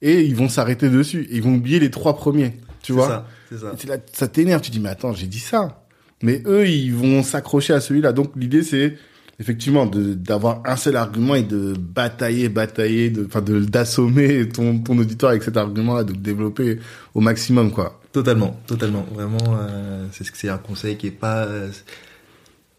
[0.01, 1.27] et ils vont s'arrêter dessus.
[1.29, 2.53] Et ils vont oublier les trois premiers.
[2.81, 3.71] Tu vois ça, c'est ça.
[3.73, 5.86] et c'est là, ça t'énerve, tu dis, mais attends, j'ai dit ça.
[6.23, 8.11] Mais eux, ils vont s'accrocher à celui-là.
[8.11, 8.95] Donc, l'idée, c'est,
[9.39, 14.97] effectivement, d'avoir un seul argument et de batailler, batailler, de, enfin, de, d'assommer ton, ton
[14.97, 16.79] auditoire avec cet argument-là, de le développer
[17.13, 17.99] au maximum, quoi.
[18.11, 19.05] Totalement, totalement.
[19.13, 21.43] Vraiment, euh, c'est c'est un conseil qui est pas.
[21.45, 21.69] euh,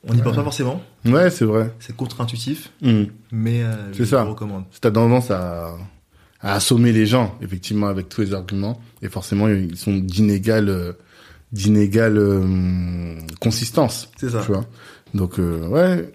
[0.04, 0.82] on n'y pense pas forcément.
[1.04, 1.72] Ouais, c'est vrai.
[1.80, 3.04] C'est contre-intuitif, Hmm.
[3.30, 4.24] mais euh, C'est je ça.
[4.24, 4.64] le recommande.
[4.72, 5.76] Si t'as tendance à,
[6.40, 10.92] à assommer les gens, effectivement, avec tous les arguments, et forcément, ils sont d'inégale, euh,
[11.52, 14.10] d'inégale euh, consistance.
[14.16, 14.42] C'est ça.
[14.44, 14.66] Tu vois.
[15.14, 16.12] Donc euh, ouais.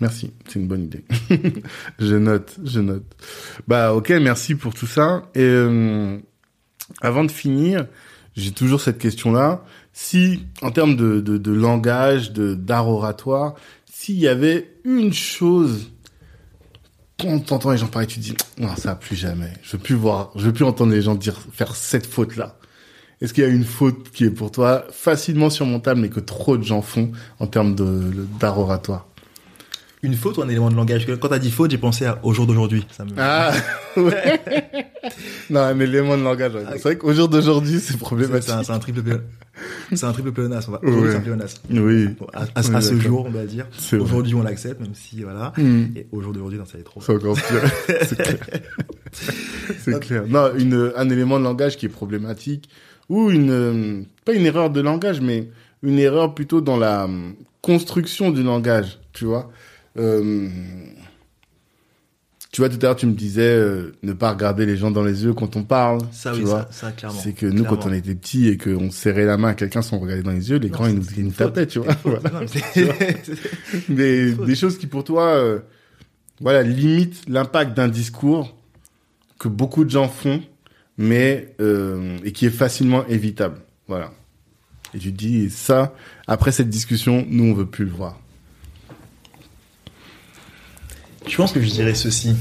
[0.00, 1.04] Merci, c'est une bonne idée.
[1.98, 3.04] je note, je note.
[3.66, 5.22] Bah ok, merci pour tout ça.
[5.34, 6.18] Et euh,
[7.00, 7.86] avant de finir,
[8.36, 9.64] j'ai toujours cette question-là.
[9.94, 13.54] Si, en termes de, de, de langage, de d'art oratoire,
[13.90, 15.90] s'il y avait une chose
[17.18, 19.52] quand t'entends les gens parler, tu te dis non ça plus jamais.
[19.62, 22.58] Je veux plus voir, je veux plus entendre les gens dire faire cette faute-là.
[23.22, 26.56] Est-ce qu'il y a une faute qui est pour toi facilement surmontable mais que trop
[26.58, 27.74] de gens font en termes
[28.38, 29.06] d'art oratoire?
[30.02, 31.06] Une faute ou un élément de langage?
[31.20, 32.86] Quand t'as dit faute, j'ai pensé à au jour d'aujourd'hui.
[33.00, 33.06] Me...
[33.16, 33.50] Ah
[33.96, 34.40] ouais.
[35.50, 36.54] non, un élément de langage.
[36.54, 36.64] ouais.
[36.74, 38.52] C'est vrai qu'au jour d'aujourd'hui, c'est problématique.
[38.64, 39.16] c'est un, un triple plé-
[39.94, 40.78] c'est un triple pléonasme.
[40.82, 41.60] On va c'est un pléonasme.
[41.70, 42.08] Oui.
[42.34, 43.66] À, à- Oui, à ce jour, on va dire.
[43.98, 45.52] Aujourd'hui, on l'accepte, même si voilà.
[45.56, 45.86] Hmm.
[45.96, 47.00] Et au jour d'aujourd'hui, non, ça est trop.
[47.00, 47.70] C'est encore pire.
[48.06, 48.36] c'est clair.
[49.82, 50.24] C'est clair.
[50.28, 52.68] Non, une, un élément de langage qui est problématique
[53.08, 55.48] ou une, euh, pas une erreur de langage, mais
[55.82, 57.30] une erreur plutôt dans la euh,
[57.62, 59.50] construction du langage, tu vois.
[59.98, 60.48] Euh,
[62.56, 65.02] tu vois, tout à l'heure, tu me disais euh, ne pas regarder les gens dans
[65.04, 66.00] les yeux quand on parle.
[66.10, 66.62] Ça, tu oui, vois.
[66.70, 67.20] ça, ça, clairement.
[67.20, 69.98] C'est que nous, quand on était petits et qu'on serrait la main à quelqu'un sans
[69.98, 71.94] regarder dans les yeux, les Non, grands, ils nous, ils nous tapaient, tu vois.
[72.02, 72.30] Voilà.
[72.30, 72.58] Non, Tu
[74.32, 74.46] faute.
[74.46, 75.58] des choses qui pour toi, euh,
[76.40, 78.56] voilà, limitent l'impact d'un discours
[79.38, 80.40] que beaucoup de gens font,
[80.98, 83.58] mais euh, et qui est facilement évitable.
[83.88, 84.12] Voilà.
[84.94, 85.94] Et tu te dis ça
[86.26, 88.18] après cette discussion, nous on veut plus le voir.
[91.26, 92.36] Je pense que je dirais ceci.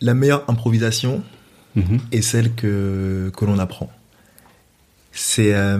[0.00, 1.22] La meilleure improvisation
[2.10, 3.90] est celle que, que l'on apprend.
[5.12, 5.78] c'est euh,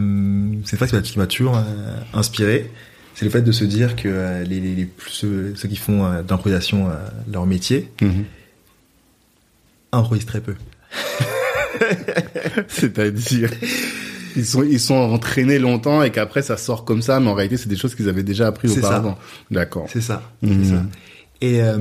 [0.64, 2.70] c'est une phrase qui m'a- toujours euh, inspiré.
[3.14, 6.04] C'est le fait de se dire que euh, les, les, les- ceux, ceux qui font
[6.06, 6.22] euh,
[6.88, 8.24] euh, leur métier Mhm.
[10.26, 10.54] Très peu.
[12.68, 13.50] C'est-à-dire,
[14.36, 17.56] ils sont, ils sont entraînés longtemps et qu'après ça sort comme ça, mais en réalité
[17.56, 19.18] c'est des choses qu'ils avaient déjà appris auparavant.
[19.50, 19.86] D'accord.
[19.88, 20.22] C'est ça.
[20.42, 20.64] Mhm.
[20.64, 20.82] Ça.
[21.40, 21.78] Et euh,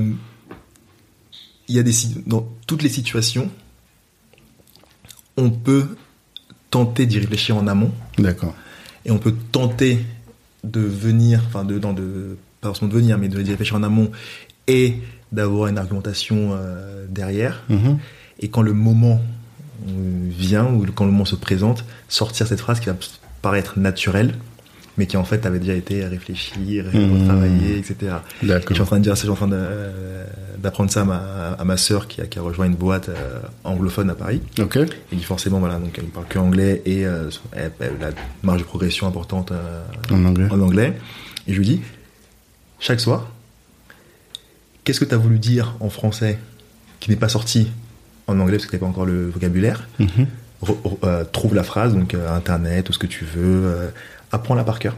[1.68, 1.92] il y a des
[2.26, 3.50] dans toutes les situations,
[5.36, 5.86] on peut
[6.70, 8.54] tenter d'y réfléchir en amont D'accord.
[9.04, 9.98] et on peut tenter
[10.64, 14.10] de venir, enfin de, dans de pas forcément de venir, mais de réfléchir en amont
[14.68, 14.96] et
[15.32, 17.62] d'avoir une argumentation euh, derrière.
[17.68, 17.98] Mhm.
[18.40, 19.20] Et quand le moment
[19.88, 19.90] euh,
[20.30, 22.96] vient ou quand le moment se présente, sortir cette phrase qui va
[23.40, 24.34] paraître naturelle,
[24.98, 27.20] mais qui en fait avait déjà été réfléchie, Mhm.
[27.22, 28.16] retravaillée, etc.
[28.42, 30.24] Et je suis en train de dire ça, je suis en train euh,
[30.58, 33.40] d'apprendre ça à ma, à ma sœur qui a, qui a rejoint une boîte euh,
[33.64, 34.42] anglophone à Paris.
[34.60, 34.76] Ok.
[34.76, 38.08] Et qui forcément, voilà, donc elle ne parle que anglais et euh, elle, elle a
[38.10, 40.46] une marge de progression importante euh, En anglais.
[40.50, 40.92] en anglais.
[41.48, 41.80] Et je lui dis,
[42.78, 43.28] chaque soir,
[44.84, 46.38] qu'est-ce que tu as voulu dire en français
[47.00, 47.68] qui n'est pas sorti
[48.26, 50.26] en anglais parce que tu pas encore le vocabulaire Mhm.
[50.62, 53.88] Re- re- euh, Trouve la phrase, donc euh, internet, tout ce que tu veux, euh,
[54.30, 54.96] apprends-la par cœur,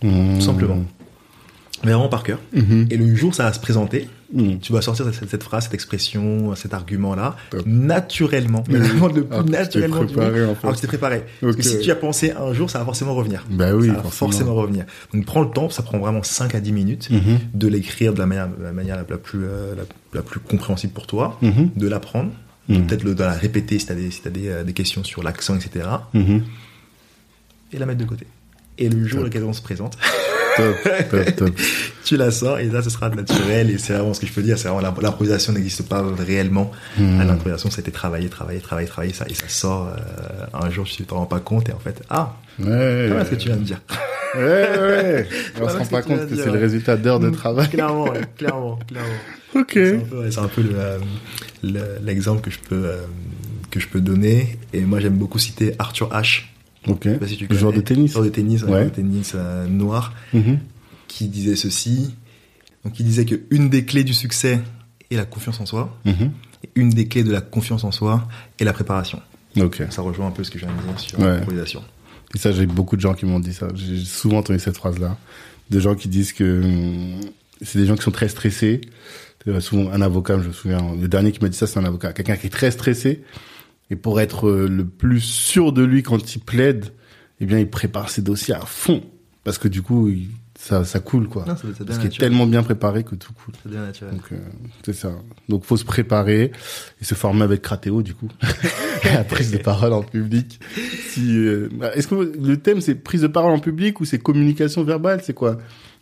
[0.00, 0.84] tout simplement.
[1.84, 2.38] Mais vraiment par cœur.
[2.54, 2.86] Mhm.
[2.90, 4.58] Et le jour ça va se présenter, Mhm.
[4.60, 8.64] tu vas sortir cette, cette phrase, cette expression, cet argument-là, naturellement.
[8.68, 8.86] Mais Oui.
[8.88, 10.60] vraiment le plus Alors que tu t'es naturellement préparé, en fait.
[10.64, 11.24] Alors que tu t'es préparé.
[11.40, 11.58] Parce Ok.
[11.58, 13.44] que si tu as pensé un jour, ça va forcément revenir.
[13.50, 14.30] Bah oui, ça va forcément.
[14.30, 14.84] forcément revenir.
[15.14, 17.38] Donc prends le temps, ça prend vraiment 5 à 10 minutes Mhm.
[17.54, 19.82] de l'écrire de la manière, la, manière la, plus, euh, la,
[20.14, 22.32] la plus compréhensible pour toi, de l'apprendre,
[22.68, 25.22] peut-être de la répéter si tu as, des, si t'as des, euh, des questions sur
[25.22, 25.86] l'accent, etc.
[27.72, 28.26] Et la mettre de côté.
[28.78, 29.96] Et le jour où l'occasion se présente,
[30.56, 30.76] Top,
[31.10, 31.50] top, top.
[32.04, 34.42] tu la sors et là ce sera naturel et c'est vraiment ce que je peux
[34.42, 37.20] dire c'est vraiment l'im- l'improvisation n'existe pas réellement Hmm.
[37.20, 40.70] à l'improvisation ça a été travaillé travaillé travaillé travaillé ça et ça sort euh, un
[40.70, 43.08] jour tu t'en rends pas compte et en fait ah Ouais.
[43.08, 43.82] voilà ce que tu viens de dire?
[44.34, 45.28] Ouais, ouais.
[45.60, 47.68] On se rend pas compte que c'est le résultat d'heures de travail.
[47.68, 48.06] clairement
[48.38, 49.18] clairement clairement
[49.54, 49.72] Ok.
[49.74, 50.98] c'est un peu, le, euh,
[51.62, 53.02] le- l'exemple que je peux euh,
[53.70, 56.44] que je peux donner et moi j'aime beaucoup citer Arthur H
[56.88, 57.00] Ok.
[57.04, 58.12] Je sais pas si tu Le joueur de tennis.
[58.12, 60.58] joueur de tennis ouais, de tennis euh, noir Mhm.
[61.08, 62.14] qui disait ceci
[62.84, 64.60] donc il disait que une des clés du succès
[65.10, 66.30] est la confiance en soi Mhm.
[66.64, 68.26] Et une des clés de la confiance en soi
[68.58, 69.20] est la préparation.
[69.60, 69.82] Ok.
[69.90, 71.26] Ça rejoint un peu ce que je viens de dire sur Ouais.
[71.26, 71.82] l'improvisation.
[72.34, 73.68] Et ça, j'ai beaucoup de gens qui m'ont dit ça.
[73.74, 75.16] J'ai souvent entendu cette phrase-là.
[75.70, 77.20] De gens qui disent que hum,
[77.62, 78.80] c'est des gens qui sont très stressés.
[79.48, 81.84] Euh, Souvent, un avocat, je me souviens, le dernier qui m'a dit ça, c'est un
[81.84, 82.12] avocat.
[82.12, 83.22] Quelqu'un qui est très stressé.
[83.90, 86.86] Et pour être euh, le plus sûr de lui quand il plaide,
[87.40, 89.02] eh bien, il prépare ses dossiers à fond.
[89.44, 90.28] Parce que du coup, il-
[90.58, 91.44] ça, ça coule, quoi.
[91.46, 93.54] Non, ça- ça devient Parce qu'il est tellement bien préparé que tout coule.
[93.62, 94.14] Ça devient naturel.
[94.14, 94.38] Donc euh,
[94.84, 95.12] c'est ça.
[95.50, 96.50] Donc faut se préparer
[97.00, 98.28] et se former avec Cratéo du coup.
[99.04, 100.58] la prise de parole en public.
[101.10, 104.82] Si euh, est-ce que le thème c'est prise de parole en public ou c'est communication
[104.82, 105.58] verbale, c'est quoi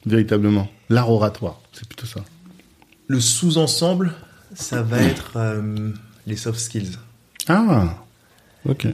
[0.07, 0.69] véritablement?
[0.89, 2.25] L'art oratoire, c'est plutôt ça.
[3.09, 4.13] Le sous-ensemble,
[4.55, 5.91] ça va être euh,
[6.29, 6.93] les soft skills.
[7.49, 7.97] Ah.
[8.69, 8.87] OK.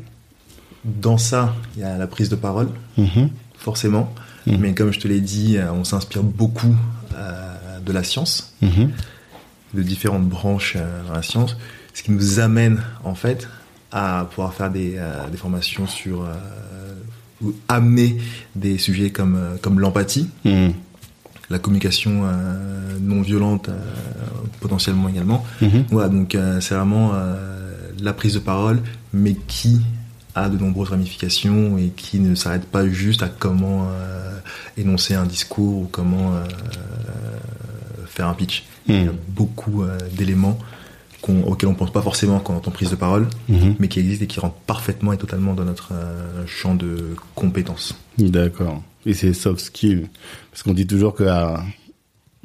[0.85, 3.31] Dans ça, il y a la prise de parole, Mhm.
[3.59, 4.13] forcément.
[4.47, 4.57] Mhm.
[4.59, 6.75] Mais comme je te l'ai dit, euh, on s'inspire beaucoup
[7.15, 8.91] euh, de la science, Mhm.
[9.75, 11.57] de différentes branches euh, dans la science,
[11.93, 13.49] ce qui nous amène en fait
[13.93, 16.27] à pouvoir faire des, euh, des formations sur
[17.43, 18.19] ou amener
[18.55, 20.29] des sujets comme, comme l'empathie,
[21.49, 22.23] la communication
[23.01, 23.71] non violente
[24.61, 25.45] potentiellement également.
[25.91, 27.13] Voilà, donc c'est vraiment
[28.05, 28.81] la prise de parole,
[29.13, 29.81] mais qui
[30.35, 34.39] a de nombreuses ramifications et qui ne s'arrête pas juste à comment euh,
[34.77, 36.45] énoncer un discours ou comment euh,
[38.07, 38.65] faire un pitch.
[38.87, 39.13] Il y a Mhm.
[39.29, 40.59] beaucoup euh, d'éléments
[41.21, 43.75] qu'on- auxquels on pense pas forcément quand on entend prise de parole, Mhm.
[43.79, 45.93] mais qui existent et qui rentrent parfaitement et totalement dans notre
[46.47, 47.95] champ de compétences.
[48.19, 48.83] D'accord.
[49.07, 50.07] Et c'est soft skills
[50.51, 51.25] parce qu'on dit toujours que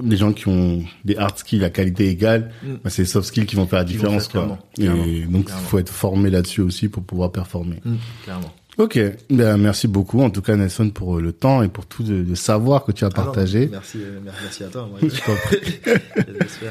[0.03, 2.73] les gens qui ont des hard skills à qualité égale, Mm.
[2.83, 4.59] bah, c'est les soft skills qui vont faire la différence faire quoi.
[4.77, 7.81] clairement, Et clairement, donc il faut être formé là-dessus aussi pour pouvoir performer.
[8.23, 8.53] clairement.
[8.77, 8.99] Ok,
[9.29, 12.23] ben, merci beaucoup en tout cas Nelson pour euh, le temps et pour tout le,
[12.23, 13.69] le savoir que tu as partagé.
[13.71, 14.89] merci, euh, merci à toi.
[14.89, 14.99] Moi,
[15.87, 16.69] euh,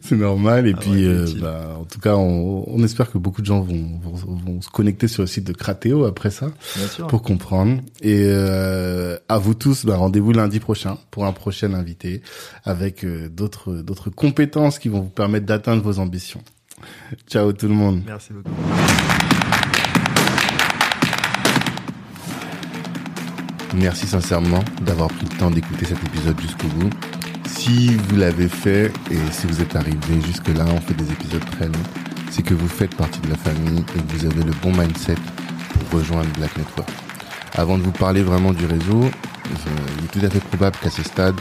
[0.00, 3.18] C'est normal et Ah puis ouais, euh, bah, en tout cas on, on espère que
[3.18, 6.50] beaucoup de gens vont, vont, vont se connecter sur le site de Cratéo après ça
[6.76, 7.06] bien sûr.
[7.08, 12.22] pour comprendre et euh, à vous tous bah, rendez-vous lundi prochain pour un prochain invité
[12.64, 16.40] avec euh, d'autres d'autres compétences qui vont vous permettre d'atteindre vos ambitions.
[17.28, 18.00] Ciao tout le monde.
[18.06, 18.50] Merci beaucoup.
[23.74, 26.90] Merci sincèrement d'avoir pris le temps d'écouter cet épisode jusqu'au bout.
[27.46, 31.66] Si vous l'avez fait et si vous êtes arrivé jusque-là, on fait des épisodes très
[31.66, 31.72] longs,
[32.30, 35.16] c'est que vous faites partie de la famille et que vous avez le bon mindset
[35.72, 37.09] pour rejoindre Black Network.
[37.60, 39.02] Avant de vous parler vraiment du réseau,
[39.44, 41.34] il est tout à fait probable qu'à ce stade,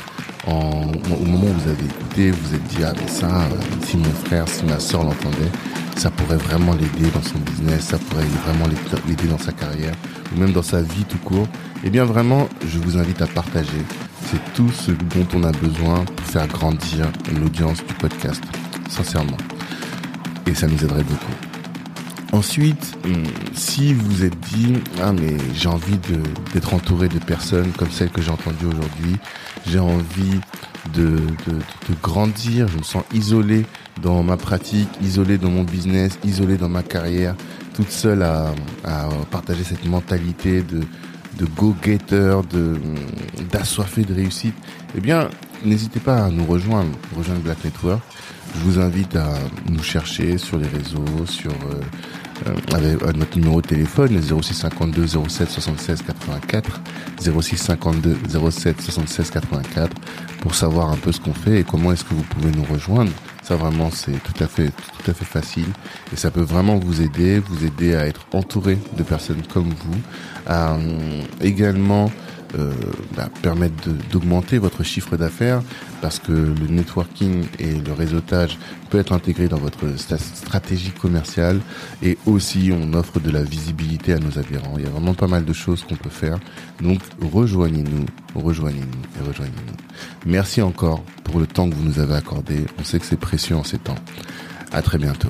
[0.45, 3.55] au moment où vous avez écouté, vous vous êtes dit, ah mais ça, euh,
[3.85, 5.49] si mon frère, si ma soeur l'entendait,
[5.95, 8.65] ça pourrait vraiment l'aider dans son business, ça pourrait vraiment
[9.07, 9.93] l'aider dans sa carrière,
[10.35, 11.47] ou même dans sa vie tout court.
[11.85, 13.81] Eh bien vraiment, je vous invite à partager.
[14.29, 17.09] C'est tout ce dont on a besoin pour faire grandir
[17.39, 18.43] l'audience du podcast,
[18.89, 19.37] sincèrement.
[20.45, 21.48] Et ça nous aiderait beaucoup.
[22.31, 23.23] Ensuite, hum,
[23.53, 25.97] si vous êtes dit ah mais j'ai envie
[26.53, 29.15] d'être entouré de personnes comme celles que j'ai entendues aujourd'hui,
[29.67, 30.39] j'ai envie
[30.93, 31.17] de,
[31.47, 33.65] de, de, grandir, je me sens isolé
[34.01, 37.35] dans ma pratique, isolé dans mon business, isolé dans ma carrière,
[37.73, 38.53] toute seule à,
[38.83, 40.81] à partager cette mentalité de
[41.39, 42.77] de go-getter, de
[43.39, 44.55] de réussite,
[44.95, 45.29] eh bien,
[45.63, 48.01] n'hésitez pas à nous rejoindre, rejoindre Black Network.
[48.55, 49.33] Je vous invite à
[49.69, 51.81] nous chercher sur les réseaux, sur euh,
[52.47, 56.81] euh, euh, notre numéro de téléphone, 0652 07 76 84,
[57.21, 58.17] 0652
[58.51, 59.95] 07 76 84,
[60.41, 63.11] pour savoir un peu ce qu'on fait et comment est-ce que vous pouvez nous rejoindre.
[63.43, 65.65] Ça vraiment c'est tout à fait tout à fait facile
[66.13, 69.99] et ça peut vraiment vous aider, vous aider à être entouré de personnes comme vous,
[70.45, 70.77] à
[71.41, 72.11] également
[72.57, 72.73] euh,
[73.15, 75.61] bah, permettre d'augmenter votre chiffre d'affaires
[76.01, 78.57] parce que le networking et le réseautage
[78.89, 81.59] peut être intégré dans votre stratégie commerciale
[82.01, 84.73] et aussi on offre de la visibilité à nos adhérents.
[84.77, 86.39] Il y a vraiment pas mal de choses qu'on peut faire.
[86.81, 89.75] Donc rejoignez-nous, rejoignez-nous et rejoignez-nous.
[90.25, 92.65] Merci encore pour le temps que vous nous avez accordé.
[92.79, 93.95] On sait que c'est précieux en ces temps.
[94.71, 95.29] À très bientôt.